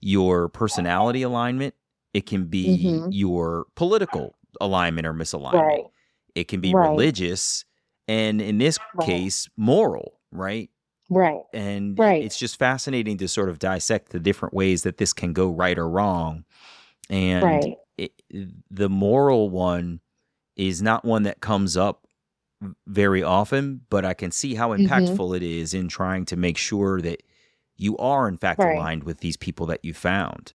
[0.06, 1.74] your personality alignment,
[2.14, 3.10] it can be Mhm.
[3.10, 5.86] your political alignment or misalignment, right
[6.36, 6.76] it can be Right.
[6.76, 7.64] religious,
[8.08, 8.96] and in this Right.
[9.00, 10.70] case, moral, right?
[11.10, 12.20] right And Right.
[12.20, 15.78] it's just fascinating to sort of dissect the different ways that this can go right
[15.78, 16.44] or wrong.
[17.10, 18.12] And right it,
[18.70, 20.00] the moral one
[20.56, 22.06] is not one that comes up
[22.88, 25.18] very often, but I can see how Mhm.
[25.18, 27.22] impactful it is in trying to make sure that
[27.76, 28.74] you are, in fact, Right.
[28.76, 30.52] aligned with these people that you found.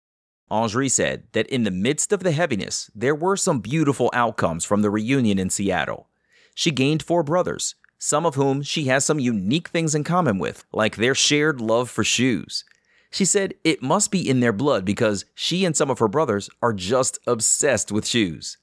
[0.51, 4.83] Angerie said that in the midst of the heaviness, there were some beautiful outcomes from
[4.83, 6.09] the reunion in Seattle.
[6.55, 10.65] She gained four brothers, some of whom she has some unique things in common with,
[10.73, 12.65] like their shared love for shoes.
[13.11, 16.49] She said it must be in their blood because she and some of her brothers
[16.63, 18.59] are just obsessed with shoes.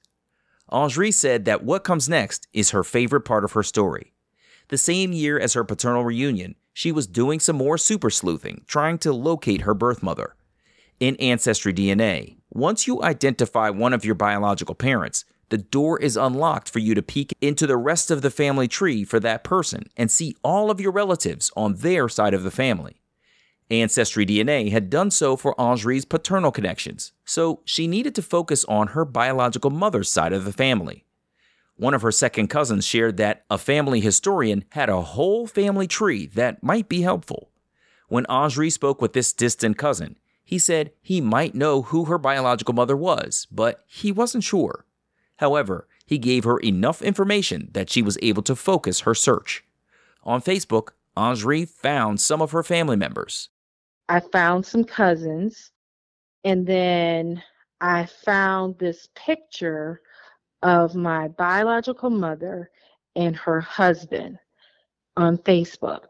[0.72, 4.14] Angerie said that what comes next is her favorite part of her story.
[4.70, 8.98] The same year as her paternal reunion, she was doing some more super sleuthing, trying
[8.98, 10.36] to locate her birth mother.
[11.00, 16.70] In Ancestry DNA, once you identify one of your biological parents, the door is unlocked
[16.70, 20.12] for you to peek into the rest of the family tree for that person and
[20.12, 23.02] see all of your relatives on their side of the family.
[23.72, 28.88] Ancestry DNA had done so for Angerie's paternal connections, so she needed to focus on
[28.88, 31.05] her biological mother's side of the family.
[31.78, 36.26] One of her second cousins shared that a family historian had a whole family tree
[36.28, 37.50] that might be helpful.
[38.08, 42.74] When Angerie spoke with this distant cousin, he said he might know who her biological
[42.74, 44.86] mother was, but he wasn't sure.
[45.38, 49.66] However, he gave her enough information that she was able to focus her search.
[50.24, 53.50] On Facebook, Angerie found some of her family members.
[54.08, 55.72] I found some cousins,
[56.44, 57.42] and then
[57.82, 60.02] I found this picture
[60.64, 62.70] of my biological mother
[63.16, 64.38] and her husband
[65.18, 66.06] on Facebook.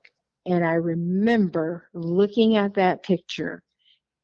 [0.45, 3.63] And I remember looking at that picture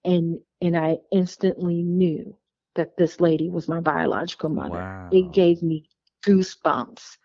[0.05, 2.35] and and I instantly knew
[2.75, 4.77] that this lady was my biological mother.
[4.77, 5.09] Wow.
[5.11, 5.85] It gave me
[6.25, 7.17] goosebumps.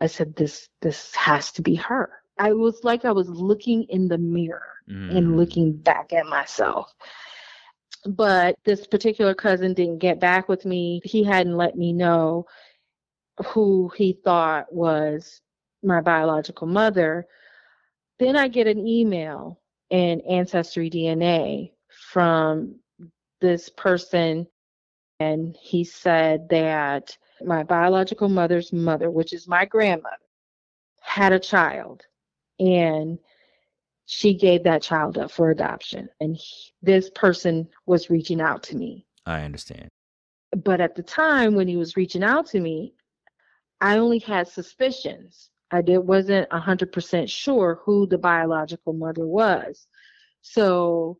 [0.00, 2.10] I said this this has to be her.
[2.38, 5.16] I was like I was looking in the mirror Mm.
[5.16, 6.92] and looking back at myself.
[8.06, 11.00] But this particular cousin didn't get back with me.
[11.04, 12.46] He hadn't let me know
[13.46, 15.40] who he thought was
[15.82, 17.26] my biological mother.
[18.18, 21.72] Then I get an email and Ancestry DNA
[22.12, 22.76] from
[23.40, 24.46] this person,
[25.18, 30.16] and he said that my biological mother's mother, which is my grandmother,
[31.00, 32.02] had a child.
[32.58, 33.18] And
[34.12, 38.76] she gave that child up for adoption and he, this person was reaching out to
[38.76, 39.06] me.
[39.24, 39.88] I understand.
[40.64, 42.92] but at the time when he was reaching out to me
[43.80, 45.50] i only had suspicions.
[45.70, 49.86] I did, wasn't 100% sure who the biological mother was.
[50.42, 51.18] So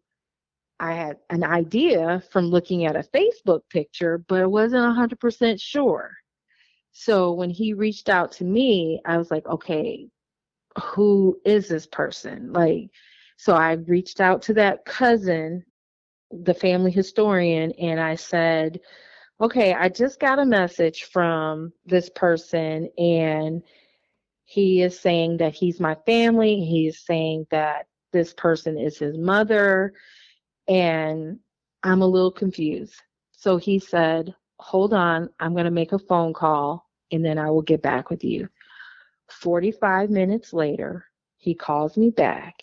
[0.80, 6.10] i had an idea from looking at a facebook picture but i wasn't 100% sure.
[6.90, 10.08] So when he reached out to me i was like okay
[10.78, 12.52] who is this person?
[12.52, 12.90] Like,
[13.36, 15.64] so I reached out to that cousin,
[16.30, 18.80] the family historian, and I said,
[19.40, 23.62] okay, I just got a message from this person, and
[24.44, 26.56] he is saying that he's my family.
[26.64, 29.94] He is saying that this person is his mother,
[30.68, 31.38] and
[31.82, 33.00] I'm a little confused.
[33.32, 37.50] So he said, hold on, I'm going to make a phone call, and then I
[37.50, 38.48] will get back with you.
[39.32, 41.06] 45 minutes later,
[41.36, 42.62] he calls me back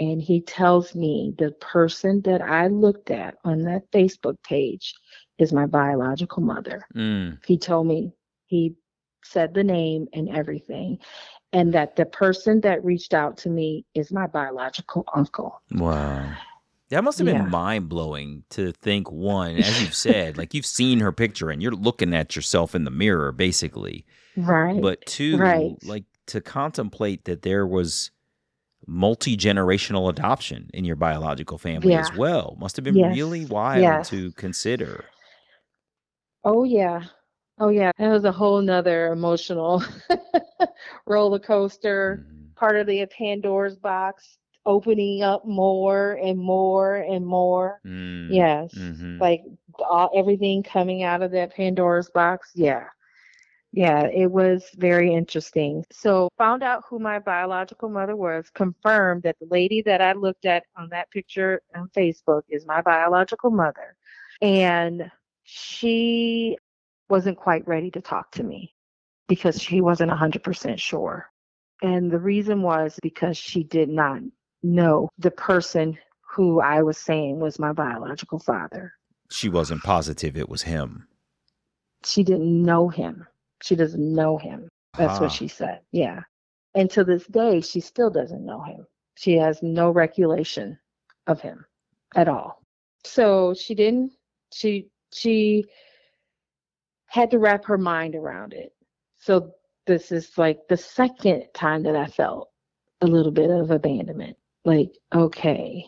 [0.00, 4.94] and he tells me the person that I looked at on that Facebook page
[5.38, 6.86] is my biological mother.
[6.94, 7.38] Mm.
[7.46, 8.12] He told me,
[8.46, 8.74] he
[9.24, 10.98] said the name and everything,
[11.52, 15.62] and that the person that reached out to me is my biological uncle.
[15.70, 16.32] Wow.
[16.90, 17.46] That must have been Yeah.
[17.46, 21.72] mind blowing to think one, as you've said, like you've seen her picture and you're
[21.72, 24.04] looking at yourself in the mirror, basically.
[24.36, 24.80] Right.
[24.80, 25.72] But two, Right.
[25.84, 28.10] like to contemplate that there was
[28.86, 33.14] multi generational adoption in your biological family as well must have been Yes.
[33.16, 34.08] really wild Yes.
[34.10, 35.04] to consider.
[36.44, 37.04] Oh yeah.
[37.58, 37.92] Oh yeah.
[37.98, 39.82] That was a whole nother emotional
[41.06, 42.26] roller coaster.
[42.28, 42.54] Mhm.
[42.56, 47.80] Part of the Pandora's box opening up more and more and more.
[47.86, 48.28] Mm.
[48.30, 48.74] Yes.
[48.74, 49.20] Mhm.
[49.20, 49.42] Like
[49.78, 52.50] all, everything coming out of that Pandora's box.
[52.54, 52.84] Yeah.
[53.76, 55.84] Yeah, it was very interesting.
[55.90, 60.44] So, found out who my biological mother was, confirmed that the lady that I looked
[60.44, 63.96] at on that picture on Facebook is my biological mother.
[64.40, 65.10] And
[65.42, 66.56] she
[67.08, 68.72] wasn't quite ready to talk to me
[69.26, 71.28] because she wasn't 100% sure.
[71.82, 74.20] And the reason was because she did not
[74.62, 78.92] know the person who I was saying was my biological father.
[79.32, 81.08] She wasn't positive it was him.
[82.04, 83.26] She didn't know him.
[83.64, 84.68] She doesn't know him.
[84.98, 85.24] That's Huh.
[85.24, 85.34] what ah.
[85.34, 85.80] she said.
[85.90, 86.20] Yeah.
[86.74, 88.86] And to this day, she still doesn't know him.
[89.14, 90.78] She has no recollection
[91.26, 91.64] of him
[92.14, 92.62] at all.
[93.04, 94.12] So she didn't,
[94.52, 95.64] she, she
[97.06, 98.74] had to wrap her mind around it.
[99.16, 99.54] So
[99.86, 102.50] this is like the second time that I felt
[103.00, 104.36] a little bit of abandonment.
[104.66, 105.86] Like, okay,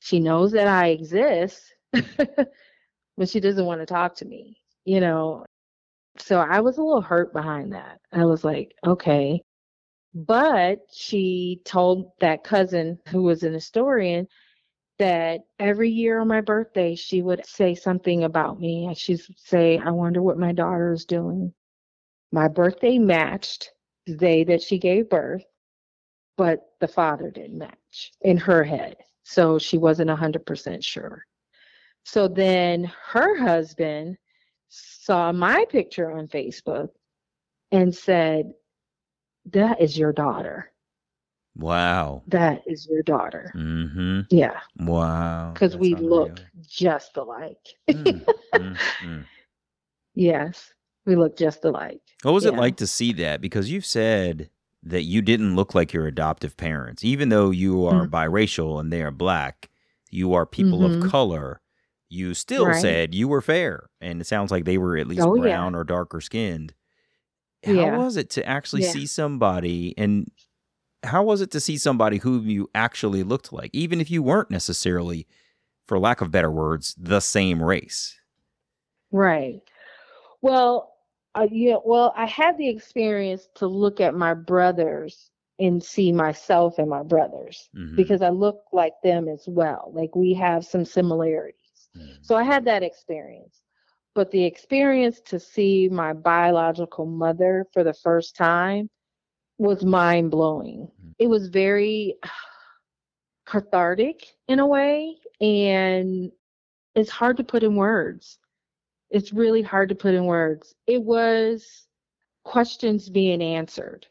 [0.00, 1.60] she knows that I exist,
[1.92, 5.44] but she doesn't want to talk to me, you know.
[6.20, 8.00] So I was a little hurt behind that.
[8.12, 9.42] I was like, okay.
[10.14, 14.26] But she told that cousin who was an historian
[14.98, 18.92] that every year on my birthday, she would say something about me.
[18.96, 21.54] She'd say, I wonder what my daughter is doing.
[22.32, 23.70] My birthday matched
[24.06, 25.44] the day that she gave birth,
[26.36, 28.96] but the father didn't match in her head.
[29.22, 31.24] So she wasn't 100% sure.
[32.04, 34.16] So then her husband
[34.68, 36.88] saw my picture on Facebook
[37.72, 38.52] and said,
[39.52, 40.72] That is your daughter.
[41.56, 42.22] Wow.
[42.28, 43.52] That is your daughter.
[43.56, 44.20] Mm-hmm.
[44.30, 45.52] Yeah, Wow.
[45.52, 46.10] because we unreal.
[46.10, 47.56] look just alike.
[47.90, 49.24] Mm, mm, mm.
[50.14, 50.72] yes,
[51.06, 52.00] we look just alike.
[52.22, 53.40] What was it like to see that?
[53.40, 54.50] Because you've said
[54.84, 58.10] that you didn't look like your adoptive parents, even though you are Mhm.
[58.10, 59.68] biracial and they are black.
[60.10, 61.02] You are people Mhm.
[61.04, 61.60] of color.
[62.10, 62.80] You still Right.
[62.80, 65.42] said you were fair, and it sounds like they were at least Oh, yeah.
[65.42, 66.74] brown or darker skinned.
[67.64, 67.98] How Yeah.
[67.98, 68.92] was it to actually Yeah.
[68.92, 70.30] see somebody, and
[71.04, 74.50] how was it to see somebody who you actually looked like, even if you weren't
[74.50, 75.26] necessarily,
[75.86, 78.18] for lack of better words, the same race?
[79.12, 79.60] Right.
[80.42, 80.94] Well,
[81.34, 86.78] uh, yeah, well, I had the experience to look at my brothers and see myself
[86.78, 87.96] and my brothers Mhm.
[87.96, 89.90] because I look like them as well.
[89.94, 91.57] Like we have some similarities.
[91.96, 92.24] Mhm.
[92.24, 93.62] So I had that experience.
[94.14, 98.90] But the experience to see my biological mother for the first time
[99.58, 100.90] was mind blowing.
[101.00, 101.14] Mhm.
[101.18, 102.16] It was very
[103.46, 106.30] cathartic in a way, and
[106.94, 108.38] it's hard to put in words.
[109.10, 110.74] It's really hard to put in words.
[110.86, 111.86] It was
[112.44, 114.06] questions being answered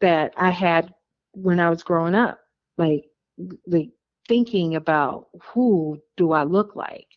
[0.00, 0.94] that I had
[1.32, 2.40] when I was growing up,
[2.78, 3.04] like
[3.66, 3.90] like
[4.28, 7.08] thinking about who do I look like?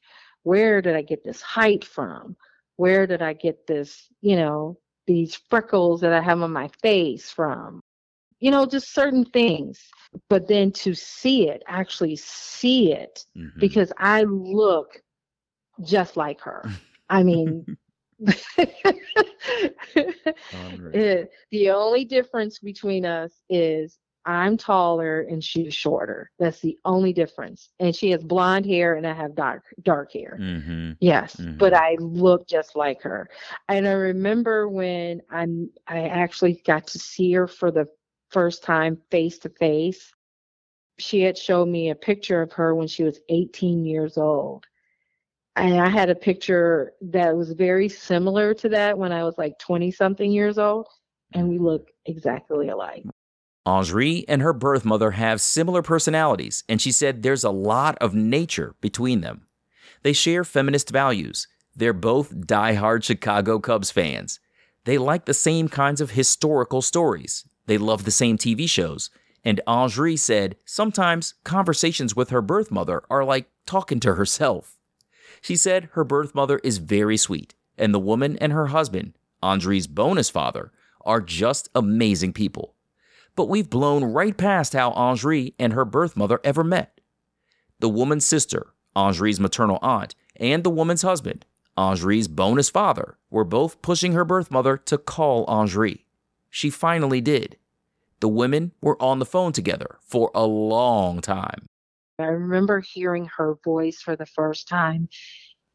[0.43, 2.35] Where did I get this height from?
[2.77, 4.77] Where did I get this, you know,
[5.07, 7.81] these freckles that I have on my face from?
[8.39, 9.81] You know, just certain things.
[10.29, 13.59] But then to see it, actually see it, Mhm.
[13.59, 15.01] because I look
[15.83, 16.63] just like her.
[17.09, 17.65] I mean,
[20.91, 26.31] it- the only difference between us is I'm taller and she's shorter.
[26.39, 27.69] That's the only difference.
[27.79, 30.37] And she has blonde hair and I have dark dark hair.
[30.39, 30.91] Mm-hmm.
[30.99, 31.57] Yes, Mhm.
[31.57, 33.29] but I look just like her.
[33.67, 37.87] And I remember when I'm I actually got to see her for the
[38.29, 40.13] first time face to face.
[40.99, 44.65] She had showed me a picture of her when she was 18 years old.
[45.55, 49.57] And I had a picture that was very similar to that when I was like
[49.59, 50.87] 20 something years old
[51.33, 53.05] and we look exactly alike.
[53.65, 58.13] Angerie and her birth mother have similar personalities, and she said there's a lot of
[58.13, 59.47] nature between them.
[60.01, 61.47] They share feminist values.
[61.75, 64.39] They're both diehard Chicago Cubs fans.
[64.83, 67.47] They like the same kinds of historical stories.
[67.67, 69.09] They love the same TV shows.
[69.45, 74.77] And Angerie said sometimes conversations with her birth mother are like talking to herself.
[75.41, 79.87] She said her birth mother is very sweet, and the woman and her husband, Angerie's
[79.87, 80.71] bonus father,
[81.05, 82.72] are just amazing people.
[83.35, 87.01] But we've blown right past how Angerie and her birth mother ever met.
[87.79, 91.45] The woman's sister, Angerie's maternal aunt, and the woman's husband,
[91.77, 96.05] Angerie's bonus father, were both pushing her birth mother to call Angerie.
[96.49, 97.57] She finally did.
[98.19, 101.65] The women were on the phone together for a long time.
[102.19, 105.09] I remember hearing her voice for the first time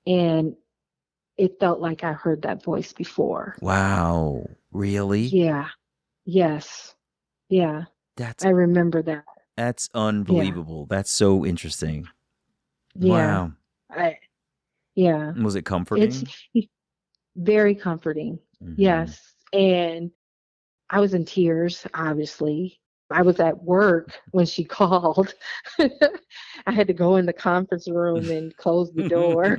[0.07, 0.55] and
[1.37, 3.57] it felt like I heard that voice before.
[3.61, 5.23] Wow, really?
[5.23, 5.69] Yeah.
[6.25, 6.95] Yes.
[7.49, 7.85] Yeah.
[8.17, 9.25] That's I remember that.
[9.57, 10.87] that's unbelievable.
[10.87, 12.09] That's so interesting.
[12.95, 13.13] Yeah.
[13.13, 13.53] Wow.
[13.91, 14.19] I
[14.95, 15.33] yeah.
[15.41, 16.27] Was it comforting?
[16.55, 16.69] It's
[17.37, 18.39] very comforting.
[18.63, 18.75] Mhm.
[18.77, 19.21] Yes.
[19.53, 20.11] And
[20.91, 22.81] I was in tears, obviously.
[23.11, 25.35] I was at work when she called.
[25.79, 29.57] I had to go in the conference room and close the door.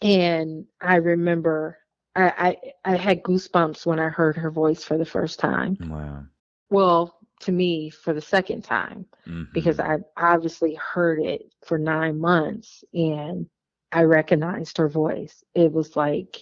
[0.00, 1.78] and I remember
[2.14, 5.76] I, I I had goosebumps when I heard her voice for the first time.
[5.80, 6.24] wow.
[6.70, 9.06] Well, to me, for the second time,
[9.52, 10.04] because Mhm.
[10.16, 13.46] I obviously heard it for nine months and
[13.92, 15.42] I recognized her voice.
[15.54, 16.38] It was like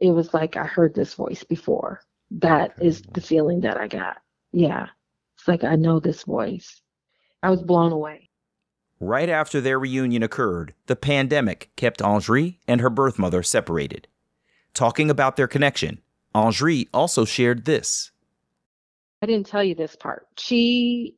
[0.00, 2.00] it was like I heard this voice before.
[2.32, 4.18] That is the feeling that I got.
[4.52, 4.88] Yeah.
[5.38, 6.80] It's like I know this voice.
[7.42, 8.28] I was blown away.
[9.00, 14.06] Right after their reunion occurred, the pandemic kept Angerie and her birth mother separated.
[14.74, 16.00] Talking about their connection,
[16.34, 18.10] Angerie also shared this.
[19.22, 20.26] I didn't tell you this part.
[20.38, 21.16] She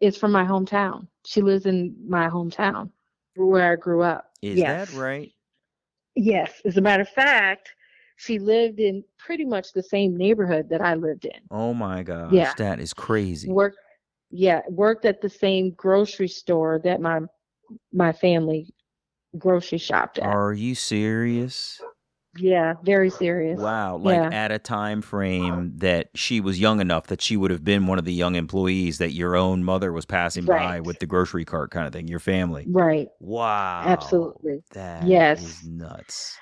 [0.00, 1.06] is from my hometown.
[1.26, 2.90] She lives in my hometown
[3.36, 4.30] where I grew up.
[4.42, 4.90] Is yes.
[4.90, 5.32] that right?
[6.14, 6.60] Yes.
[6.64, 7.74] As a matter of fact,
[8.16, 11.40] she lived in pretty much the same neighborhood that I lived in.
[11.50, 12.52] Oh my gosh, Yeah.
[12.58, 13.48] that is crazy.
[13.48, 13.78] Worked
[14.30, 17.20] yeah, worked at the same grocery store that my
[17.92, 18.74] my family
[19.38, 20.26] grocery shopped at.
[20.26, 21.80] Are you serious?
[22.38, 23.58] Yeah, very serious.
[23.58, 24.30] Wow, like Yeah.
[24.32, 27.98] at a time frame that she was young enough that she would have been one
[27.98, 31.70] of the young employees that your own mother was passing by with the grocery cart
[31.70, 32.66] kind of thing, your family.
[32.68, 33.08] Right.
[33.20, 33.82] Wow.
[33.84, 34.62] Absolutely.
[34.72, 35.42] That Yes.
[35.42, 36.38] is nuts.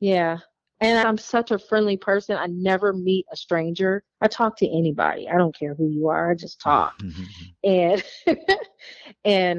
[0.00, 0.38] Yeah.
[0.80, 2.36] And I'm such a friendly person.
[2.36, 4.04] I never meet a stranger.
[4.20, 5.28] I talk to anybody.
[5.28, 6.30] I don't care who you are.
[6.30, 6.94] I just talk.
[7.64, 8.04] And
[9.24, 9.58] and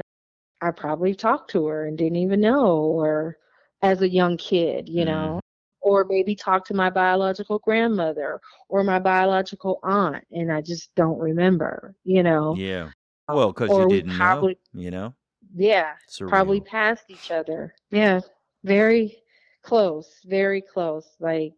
[0.62, 3.36] I probably talked to her and didn't even know or
[3.82, 5.06] as a young kid, you mm.
[5.06, 5.40] know.
[5.82, 11.18] Or maybe talk to my biological grandmother or my biological aunt and I just don't
[11.18, 12.54] remember, you know.
[12.56, 12.90] yeah.
[13.28, 15.14] Well, because you didn't probably know, you know?
[15.54, 16.66] yeah, probably Surreal.
[16.66, 17.72] passed each other.
[17.90, 18.20] Yeah,
[18.64, 19.16] very
[19.62, 21.06] close, very close.
[21.20, 21.54] Like,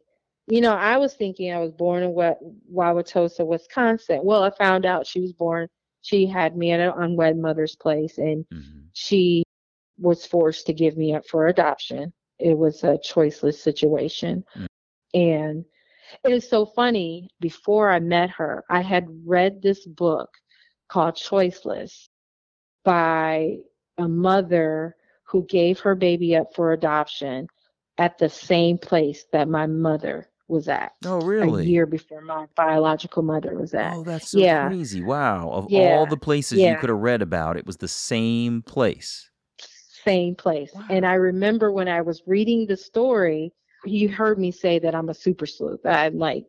[0.48, 2.34] you know, I was thinking I was born in Wa-
[2.72, 4.20] Wauwatosa, Wisconsin.
[4.22, 5.68] Well, I found out she was born.
[6.02, 8.84] She had me at an unwed mother's place, and Mhm.
[8.92, 9.44] she
[9.98, 12.12] was forced to give me up for adoption.
[12.42, 14.66] It was a choiceless situation, Mm.
[15.14, 15.64] and
[16.24, 17.30] it is so funny.
[17.40, 20.28] Before I met her, I had read this book
[20.88, 22.08] called Choiceless
[22.84, 23.56] by
[23.98, 27.46] a mother who gave her baby up for adoption
[27.98, 31.62] at the same place that my mother was at Oh, really?
[31.64, 33.94] a year before my biological mother was at.
[33.94, 34.68] Oh, that's so Yeah.
[34.68, 35.00] crazy.
[35.00, 35.50] Wow.
[35.50, 39.30] Of all the places you could have read about, it was the same place.
[40.04, 40.72] Same place.
[40.90, 43.52] And I remember when I was reading the story,
[43.84, 45.84] you heard me say that I'm a super sleuth.
[45.84, 46.44] I'm like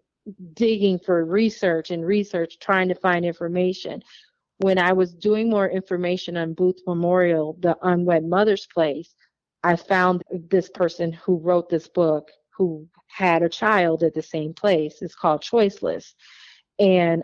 [0.53, 4.01] digging for research and research, trying to find information.
[4.57, 9.15] When I was doing more information on Booth Memorial, the unwed mother's place,
[9.63, 14.53] I found this person who wrote this book who had a child at the same
[14.53, 15.01] place.
[15.01, 16.13] It's called Choiceless.
[16.79, 17.23] And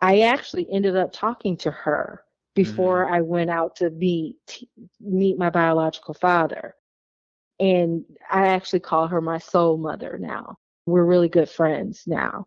[0.00, 2.22] I actually ended up talking to her
[2.64, 4.36] before I went out to meet
[5.00, 6.74] meet my biological father.
[7.58, 10.56] And I actually call her my soul mother now.
[10.86, 12.46] We're really good friends now.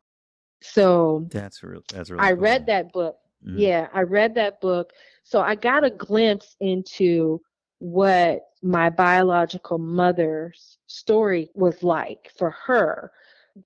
[0.62, 1.82] So That's real.
[1.94, 2.26] That's really.
[2.26, 2.42] I cool.
[2.42, 3.18] read that book.
[3.46, 3.60] Mhm.
[3.60, 4.94] Yeah, I read that book.
[5.24, 7.42] So I got a glimpse into
[7.80, 13.12] what my biological mother's story was like for her.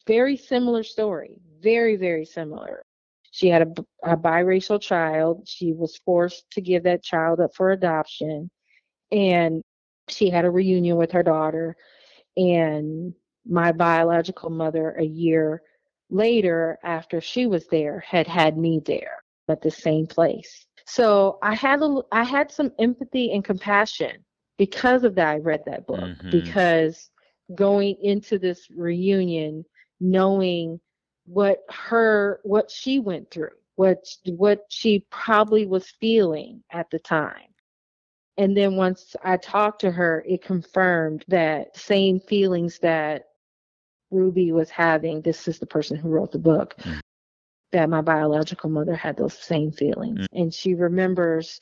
[0.05, 1.39] Very similar story.
[1.61, 2.83] Very, very similar.
[3.38, 5.47] She had a biracial child.
[5.47, 8.49] She was forced to give that child up for adoption.
[9.11, 9.63] And
[10.09, 11.77] she had a reunion with her daughter.
[12.38, 13.13] And
[13.45, 15.61] my biological mother, a year
[16.09, 20.67] later, after she was there, had had me there at the same place.
[20.85, 24.25] So I had a, I had some empathy and compassion
[24.57, 25.27] because of that.
[25.35, 26.31] I read that book Mhm.
[26.31, 27.11] because
[27.55, 29.65] going into this reunion,
[29.99, 30.79] knowing
[31.28, 37.53] what her what she went through, what what she probably was feeling at the time.
[38.38, 43.25] And then once I talked to her, it confirmed that same feelings that
[44.11, 45.21] Ruby was having.
[45.21, 46.75] This is the person who wrote the book.
[46.80, 46.99] Mm.
[47.73, 50.19] That my biological mother had those same feelings.
[50.19, 50.28] Mm.
[50.41, 51.59] And she remembers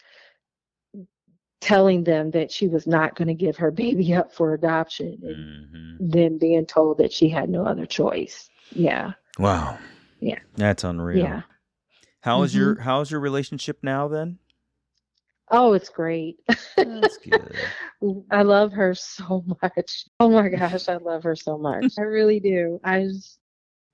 [1.61, 5.97] telling them that she was not going to give her baby up for adoption and
[5.97, 6.11] Mhm.
[6.11, 8.49] then being told that she had no other choice.
[8.71, 9.13] Yeah.
[9.37, 9.77] Wow.
[10.19, 10.39] Yeah.
[10.55, 11.23] That's unreal.
[11.23, 11.41] Yeah.
[12.21, 12.83] How is your mm-hmm.
[12.83, 14.39] How's your relationship now then?
[15.51, 16.39] Oh, it's great.
[16.75, 17.55] That's good.
[18.31, 20.05] I love her so much.
[20.19, 21.93] Oh my gosh, I love her so much.
[21.99, 22.79] I really do.
[22.83, 23.37] I just,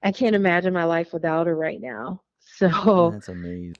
[0.01, 2.21] I can't imagine my life without her right now.
[2.55, 3.75] So That's amazing.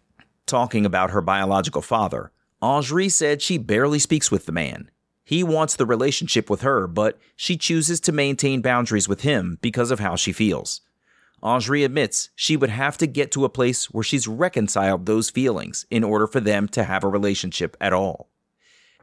[0.47, 2.31] Talking about her biological father,
[2.61, 4.89] Angerie said she barely speaks with the man.
[5.23, 9.91] He wants the relationship with her, but she chooses to maintain boundaries with him because
[9.91, 10.81] of how she feels.
[11.43, 15.85] Angerie admits she would have to get to a place where she's reconciled those feelings
[15.89, 18.29] in order for them to have a relationship at all.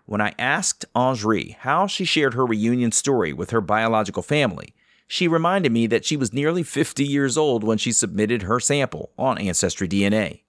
[0.07, 4.75] When I asked Angerie how she shared her reunion story with her biological family,
[5.07, 9.11] she reminded me that she was nearly 50 years old when she submitted her sample
[9.19, 10.43] on Ancestry DNA.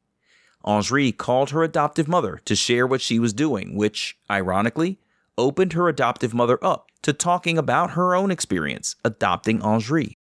[0.65, 4.99] Angerie called her adoptive mother to share what she was doing, which, ironically,
[5.37, 10.15] opened her adoptive mother up to talking about her own experience adopting Angerie.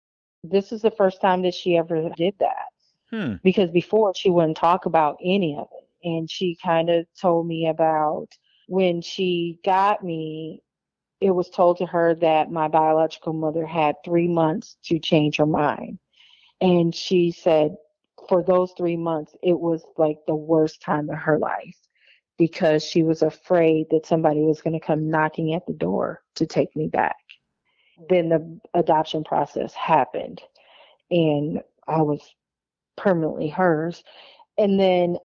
[0.50, 2.66] This is the first time that she ever did that.
[3.10, 3.34] Hmm.
[3.44, 6.08] because before she wouldn't talk about any of it.
[6.08, 8.28] And she kind of told me about
[8.68, 10.62] when she got me,
[11.20, 15.46] it was told to her that my biological mother had three months to change her
[15.46, 15.98] mind.
[16.60, 17.76] And she said
[18.28, 21.76] for those three months, it was like the worst time of her life
[22.38, 26.46] because she was afraid that somebody was going to come knocking at the door to
[26.46, 27.16] take me back.
[28.08, 30.42] Then the adoption process happened
[31.10, 32.20] and I was
[32.96, 34.02] permanently hers.
[34.58, 35.18] And then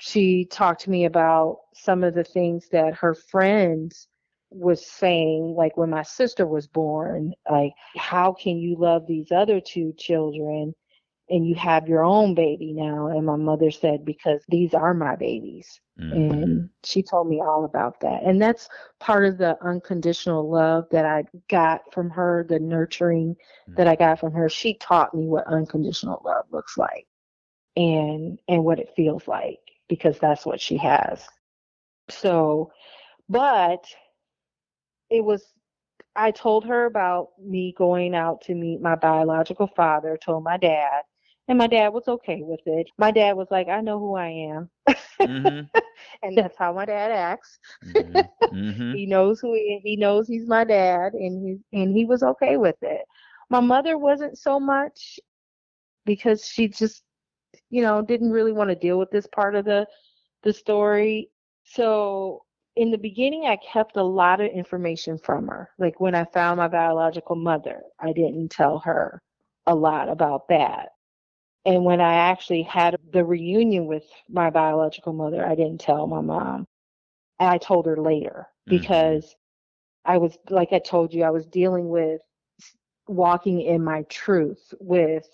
[0.00, 4.08] she talked to me about some of the things that her friends
[4.50, 9.60] was saying, like when my sister was born, like, how can you love these other
[9.60, 10.74] two children
[11.28, 13.06] and you have your own baby now?
[13.08, 15.80] And my mother said, because these are my babies.
[15.98, 16.42] Mhm.
[16.42, 18.22] And she told me all about that.
[18.24, 18.68] And that's
[19.00, 23.36] part of the unconditional love that I got from her, the nurturing
[23.76, 24.48] that I got from her.
[24.48, 27.06] She taught me what unconditional love looks like
[27.76, 31.26] and and what it feels like because that's what she has.
[32.10, 32.72] So,
[33.28, 33.84] but
[35.10, 35.52] it was
[36.16, 41.02] I told her about me going out to meet my biological father, told my dad,
[41.52, 42.88] and my dad was okay with it.
[42.98, 44.70] My dad was like, I know who I am.
[45.22, 45.70] Mhm.
[46.22, 47.58] and that's how my dad acts.
[47.82, 48.28] Mhm.
[48.52, 49.00] Mhm.
[49.00, 52.56] He knows who he he knows he's my dad and he and he was okay
[52.56, 53.02] with it.
[53.50, 55.20] My mother wasn't so much
[56.04, 57.04] because she just
[57.70, 59.86] you know didn't really want to deal with this part of the
[60.42, 61.30] the story.
[61.64, 62.44] So
[62.76, 65.70] in the beginning I kept a lot of information from her.
[65.78, 69.22] Like when I found my biological mother, I didn't tell her
[69.66, 70.90] a lot about that.
[71.64, 76.20] And when I actually had the reunion with my biological mother, I didn't tell my
[76.20, 76.66] mom.
[77.38, 79.22] I told her later Mhm.
[79.22, 79.36] because
[80.04, 82.20] I was, like I told you, I was dealing with
[83.08, 85.26] walking in my truth with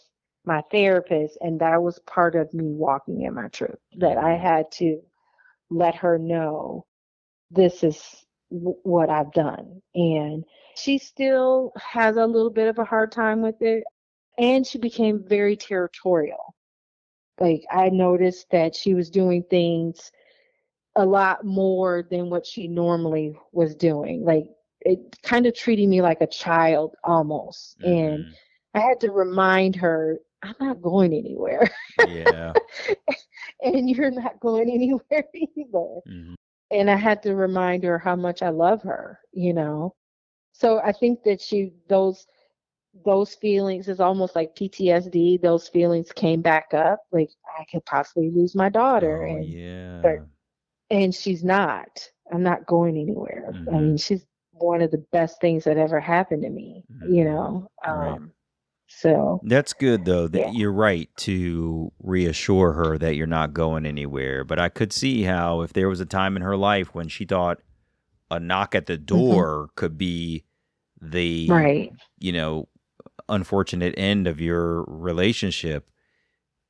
[0.45, 1.39] my therapist.
[1.41, 4.37] And that was part of me walking in my truth that I Mhm.
[4.37, 5.01] had to
[5.70, 6.87] let her know
[7.51, 9.83] this is w- what I've done.
[9.95, 10.45] And
[10.76, 13.85] she still has a little bit of a hard time with it.
[14.39, 16.55] And she became very territorial.
[17.41, 20.12] Like I noticed that she was doing things
[20.97, 24.24] a lot more than what she normally was doing.
[24.24, 24.45] Like
[24.82, 27.76] it kind of treating me like a child almost.
[27.82, 28.36] And Mhm.
[28.74, 31.68] I had to remind her, I'm not going anywhere.
[31.99, 32.55] Yeah.
[33.62, 36.01] and you're not going anywhere either.
[36.07, 36.34] Mhm.
[36.70, 39.95] And I had to remind her how much I love her, you know.
[40.53, 42.26] So I think that she those
[43.05, 45.41] those feelings is almost like PTSD.
[45.41, 50.26] Those feelings came back up, like I could possibly lose my daughter, Oh, and yeah.
[50.91, 52.11] and she's not.
[52.32, 53.57] I'm not going anywhere.
[53.72, 53.80] I Mhm.
[53.80, 57.24] mean, she's one of the best things that ever happened to me, you Mhm.
[57.24, 57.70] know.
[57.86, 58.20] Right.
[58.20, 58.32] Um,
[58.89, 60.26] so That's good though.
[60.28, 60.51] That Yeah.
[60.51, 64.45] you're right to reassure her that you're not going anywhere.
[64.45, 67.24] But I could see how if there was a time in her life when she
[67.24, 67.61] thought
[68.30, 70.45] a knock at the door could be
[71.01, 71.53] the Mm-hmm.
[71.53, 72.68] right, you know
[73.29, 75.91] unfortunate end of your relationship,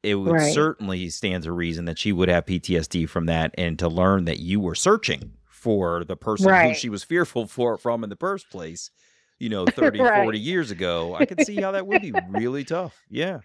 [0.03, 0.55] it would Right.
[0.55, 4.39] certainly stands a reason that she would have PTSD from that and to learn that
[4.39, 8.49] you were searching for the person who she was fearful for from in the first
[8.51, 8.91] place,
[9.39, 10.23] you know, 30, Right.
[10.23, 11.15] 40 years ago.
[11.15, 13.03] I could see how that would be really tough.
[13.11, 13.41] Yeah.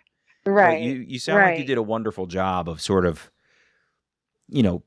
[0.45, 0.75] right.
[0.75, 3.31] But you you sound like you did a wonderful job of sort of
[4.49, 4.83] you know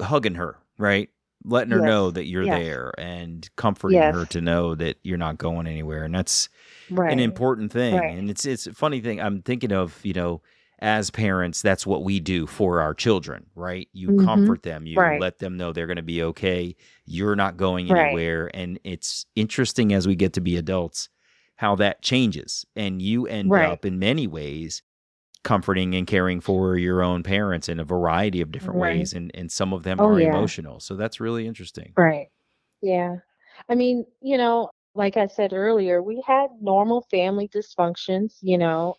[0.00, 1.08] hugging her, right?
[1.46, 2.58] Letting her know that you're yes.
[2.58, 6.04] there and comforting her to know that you're not going anywhere.
[6.04, 6.48] And that's
[6.90, 7.12] right.
[7.12, 7.94] an important thing.
[7.96, 8.18] Right.
[8.18, 9.20] And it's it's a funny thing.
[9.20, 10.42] I'm thinking of, you know,
[10.80, 13.88] as parents, that's what we do for our children, right?
[13.92, 14.24] You Mhm.
[14.24, 15.20] comfort them, you Right.
[15.20, 16.74] let them know they're going to be okay.
[17.06, 18.50] You're not going anywhere.
[18.52, 21.08] And it's interesting as we get to be adults
[21.56, 22.66] how that changes.
[22.76, 24.82] And you end up in many ways
[25.46, 28.96] comforting and caring for your own parents in a variety of different Right.
[28.98, 29.12] ways.
[29.14, 30.28] And, and some of them Oh, are yeah.
[30.28, 30.80] emotional.
[30.80, 31.92] So that's really interesting.
[31.96, 32.26] Right.
[32.82, 33.16] Yeah.
[33.68, 38.96] I mean, you know, like I said earlier, we had normal family dysfunctions, you know.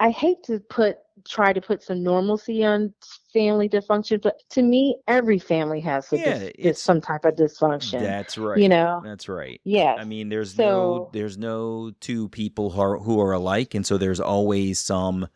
[0.00, 2.94] I hate to put try to put some normalcy on
[3.32, 7.98] family dysfunction, but to me, every family has Yeah, dys- it's- some type of dysfunction.
[8.00, 8.58] That's right.
[8.58, 9.00] You know.
[9.04, 9.60] That's right.
[9.64, 13.84] yeah I mean, there's no there's no two people who are, who are alike, and
[13.84, 15.26] so there's always some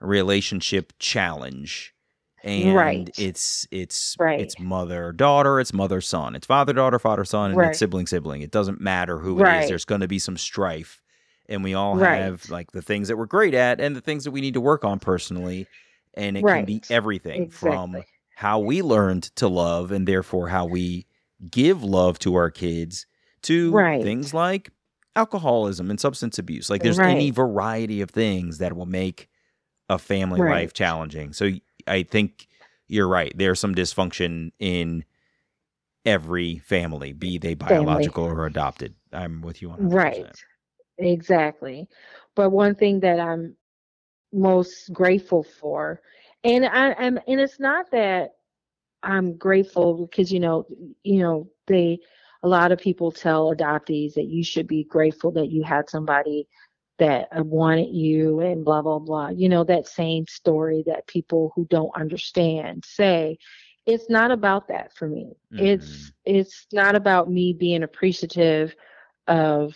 [0.00, 1.94] relationship challenge.
[2.42, 3.14] And Right.
[3.16, 4.38] it's it's Right.
[4.38, 7.70] it's mother daughter, it's mother son, it's father daughter, father son, and Right.
[7.70, 8.42] it's sibling sibling.
[8.42, 9.66] It doesn't matter who it is.
[9.66, 11.02] There's going to be some strife,
[11.48, 14.30] and we all have like the things that we're great at and the things that
[14.32, 15.68] we need to work on personally.
[16.14, 21.06] And it can be everything from how we learned to love and therefore how we
[21.50, 23.06] give love to our kids
[23.42, 24.00] to Right.
[24.00, 24.70] things like
[25.16, 26.70] alcoholism and substance abuse.
[26.70, 29.28] Like there's any variety of things that will make
[29.88, 30.62] a family Right.
[30.62, 31.32] life challenging.
[31.32, 31.50] So
[31.86, 32.48] I think
[32.88, 33.32] you're right.
[33.36, 35.04] There's some dysfunction in
[36.04, 38.94] every family, be they biological or adopted.
[39.12, 39.94] I'm with you on that.
[39.94, 40.26] Right.
[40.98, 41.88] Exactly.
[42.34, 43.56] But one thing that I'm
[44.32, 46.00] most grateful for,
[46.44, 48.30] and I am, and it's not that
[49.02, 50.66] I'm grateful because you know,
[51.02, 51.98] you know, they,
[52.42, 56.46] a lot of people tell adoptees that you should be grateful that you had somebody
[56.98, 59.28] that uh, wanted you and blah blah blah.
[59.28, 63.38] You know that same story that people who don't understand say,
[63.86, 65.36] it's not about that for me.
[65.58, 68.74] It's it's not about me being appreciative
[69.26, 69.74] of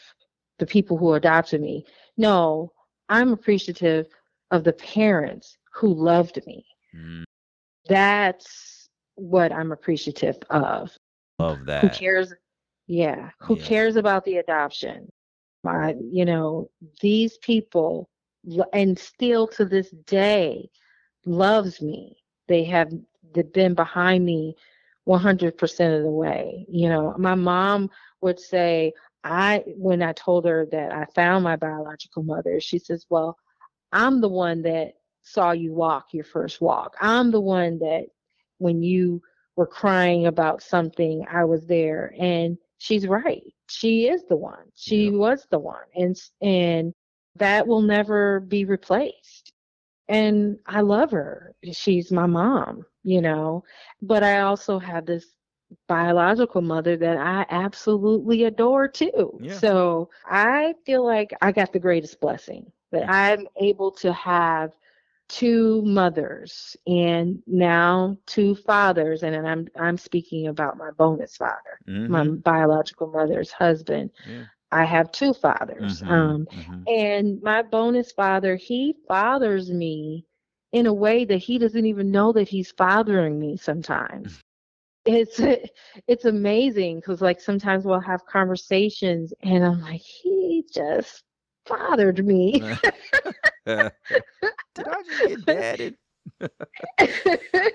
[0.58, 1.84] the people who adopted me.
[2.16, 2.72] No,
[3.08, 4.06] I'm appreciative
[4.50, 6.64] of the parents who loved me.
[6.94, 7.24] Mm,
[7.88, 10.96] That's what I'm appreciative of.
[11.38, 11.82] love that.
[11.82, 12.34] Who cares?
[12.86, 13.62] Yeah, who Yeah.
[13.62, 15.10] cares about the adoption?
[15.62, 18.08] My, you know, these people,
[18.72, 20.70] and still to this day,
[21.26, 22.16] loves me.
[22.48, 22.90] They have
[23.34, 24.56] they've been behind me
[25.08, 26.66] 100% of the way.
[26.68, 27.90] You know, my mom
[28.22, 28.92] would say,
[29.24, 33.36] I, when I told her that I found my biological mother, she says, Well,
[33.92, 36.96] I'm the one that saw you walk your first walk.
[37.00, 38.06] I'm the one that
[38.58, 39.22] when you
[39.56, 42.14] were crying about something, I was there.
[42.18, 43.44] And she's right.
[43.68, 44.64] She is the one.
[44.74, 45.84] She was the one.
[45.94, 46.92] And and
[47.36, 49.52] that will never be replaced.
[50.08, 51.54] And I love her.
[51.72, 53.62] She's my mom, you know.
[54.02, 55.26] But I also have this
[55.86, 59.38] biological mother that I absolutely adore too.
[59.40, 59.58] Yeah.
[59.58, 64.72] So I feel like I got the greatest blessing that I'm able to have
[65.30, 72.24] two mothers and now two fathers and I'm I'm speaking about my bonus father, my
[72.24, 72.44] Mhm.
[72.44, 74.10] biological mother's husband.
[74.24, 74.46] Yeah.
[74.72, 76.02] I have two fathers.
[76.04, 76.88] Mhm, Um mhm.
[76.88, 80.26] and my bonus father, he fathers me
[80.72, 84.40] in a way that he doesn't even know that he's fathering me sometimes.
[85.06, 85.40] It's
[86.06, 91.24] it's amazing because like sometimes we'll have conversations and I'm like, he just
[91.70, 92.60] fathered me.
[93.66, 93.90] Did
[94.86, 95.96] I just get dadded?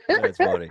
[0.08, 0.70] That's funny.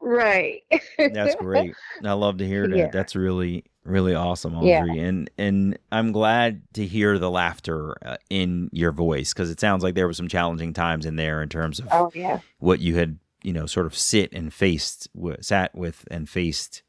[0.00, 0.62] Right.
[0.98, 1.74] That's great.
[2.04, 2.76] I love to hear that.
[2.76, 2.90] Yeah.
[2.90, 4.96] That's really, really awesome, Angerie.
[4.96, 5.02] Yeah.
[5.02, 9.82] And and I'm glad to hear the laughter uh, in your voice because it sounds
[9.84, 12.40] like there were some challenging times in there in terms of Oh yeah.
[12.58, 16.82] what you had, you know, sort of sit and faced, wi- sat with and faced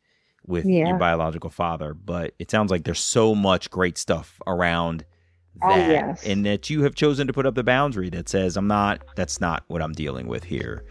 [0.47, 0.87] with Yeah.
[0.89, 1.93] your biological father.
[1.93, 5.05] But it sounds like there's so much great stuff around
[5.61, 6.25] Oh, yes.
[6.25, 9.03] and that you have chosen to put up the boundary that says, "I'm not.
[9.15, 10.83] That's not what I'm dealing with here."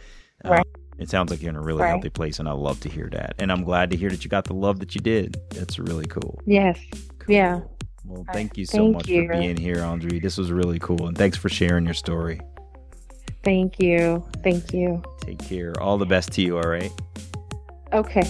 [0.44, 0.66] Um, Right.
[0.98, 1.88] it sounds like you're in a really Right.
[1.90, 3.34] healthy place, and I love to hear that.
[3.38, 5.36] And I'm glad to hear that you got the love that you did.
[5.50, 6.40] That's really cool.
[6.46, 6.78] Yes.
[7.28, 7.60] Yeah.
[8.04, 9.26] Well, thank you so Thank much you.
[9.26, 10.20] for being here, Angerie.
[10.22, 12.40] This was really cool, and thanks for sharing your story.
[13.44, 14.24] Thank you.
[14.42, 15.02] Thank you.
[15.20, 15.72] Take care.
[15.80, 16.56] All the best to you.
[16.56, 16.92] All right.
[17.92, 18.24] Okay.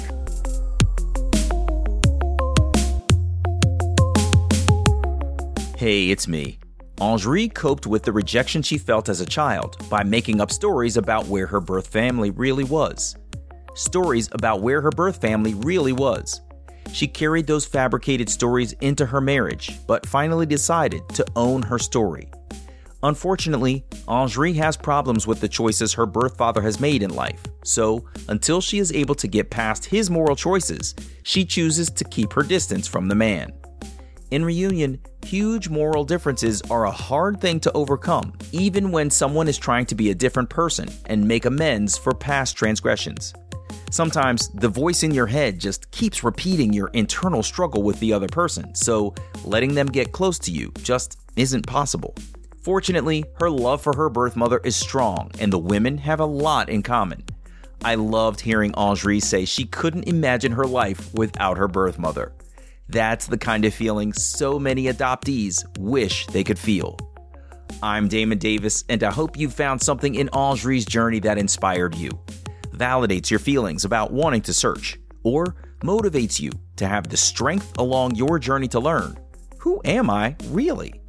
[5.83, 6.61] Hey, it's me.
[7.01, 11.27] Angerie coped with the rejection she felt as a child by making up stories about
[11.27, 13.17] where her birth family really was.
[13.75, 16.41] Stories about where her birth family really was.
[16.93, 22.31] She carried those fabricated stories into her marriage, but finally decided to own her story.
[23.03, 28.05] Unfortunately, Angerie has problems with the choices her birth father has made in life, so
[28.29, 32.45] until she is able to get past his moral choices, she chooses to keep her
[32.45, 33.53] distance from the man.
[34.33, 39.59] In reunion, huge moral differences are a hard thing to overcome, even when someone is
[39.59, 43.35] trying to be a different person and make amends for past transgressions.
[43.91, 48.27] Sometimes the voice in your head just keeps repeating your internal struggle with the other
[48.27, 49.15] person, so
[49.45, 52.15] letting them get close to you just isn't possible.
[52.63, 56.71] Fortunately, her love for her birth mother is strong, and the women have a lot
[56.71, 57.23] in common.
[57.85, 62.33] I loved hearing Angerie say she couldn't imagine her life without her birth mother.
[62.93, 66.99] That's the kind of feeling so many adoptees wish they could feel.
[67.83, 72.11] I'm Damon Davis, and I hope you found something in Angerie's journey that inspired you,
[72.75, 78.15] validates your feelings about wanting to search, or motivates you to have the strength along
[78.15, 79.19] your journey to learn
[79.57, 81.01] who am I really?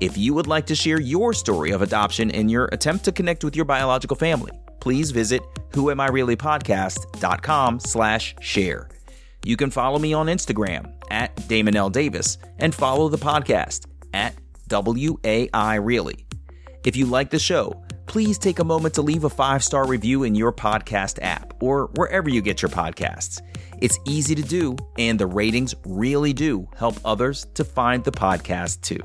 [0.00, 3.44] If you would like to share your story of adoption and your attempt to connect
[3.44, 5.42] with your biological family, please visit
[5.72, 8.88] whoamireallypodcast.com slash share.
[9.44, 11.90] You can follow me on Instagram at Damon L.
[11.90, 14.34] Davis and follow the podcast at
[14.68, 16.26] WAI Really.
[16.84, 20.24] If you like the show, please take a moment to leave a five star review
[20.24, 23.40] in your podcast app or wherever you get your podcasts.
[23.80, 28.80] It's easy to do, and the ratings really do help others to find the podcast
[28.82, 29.00] too.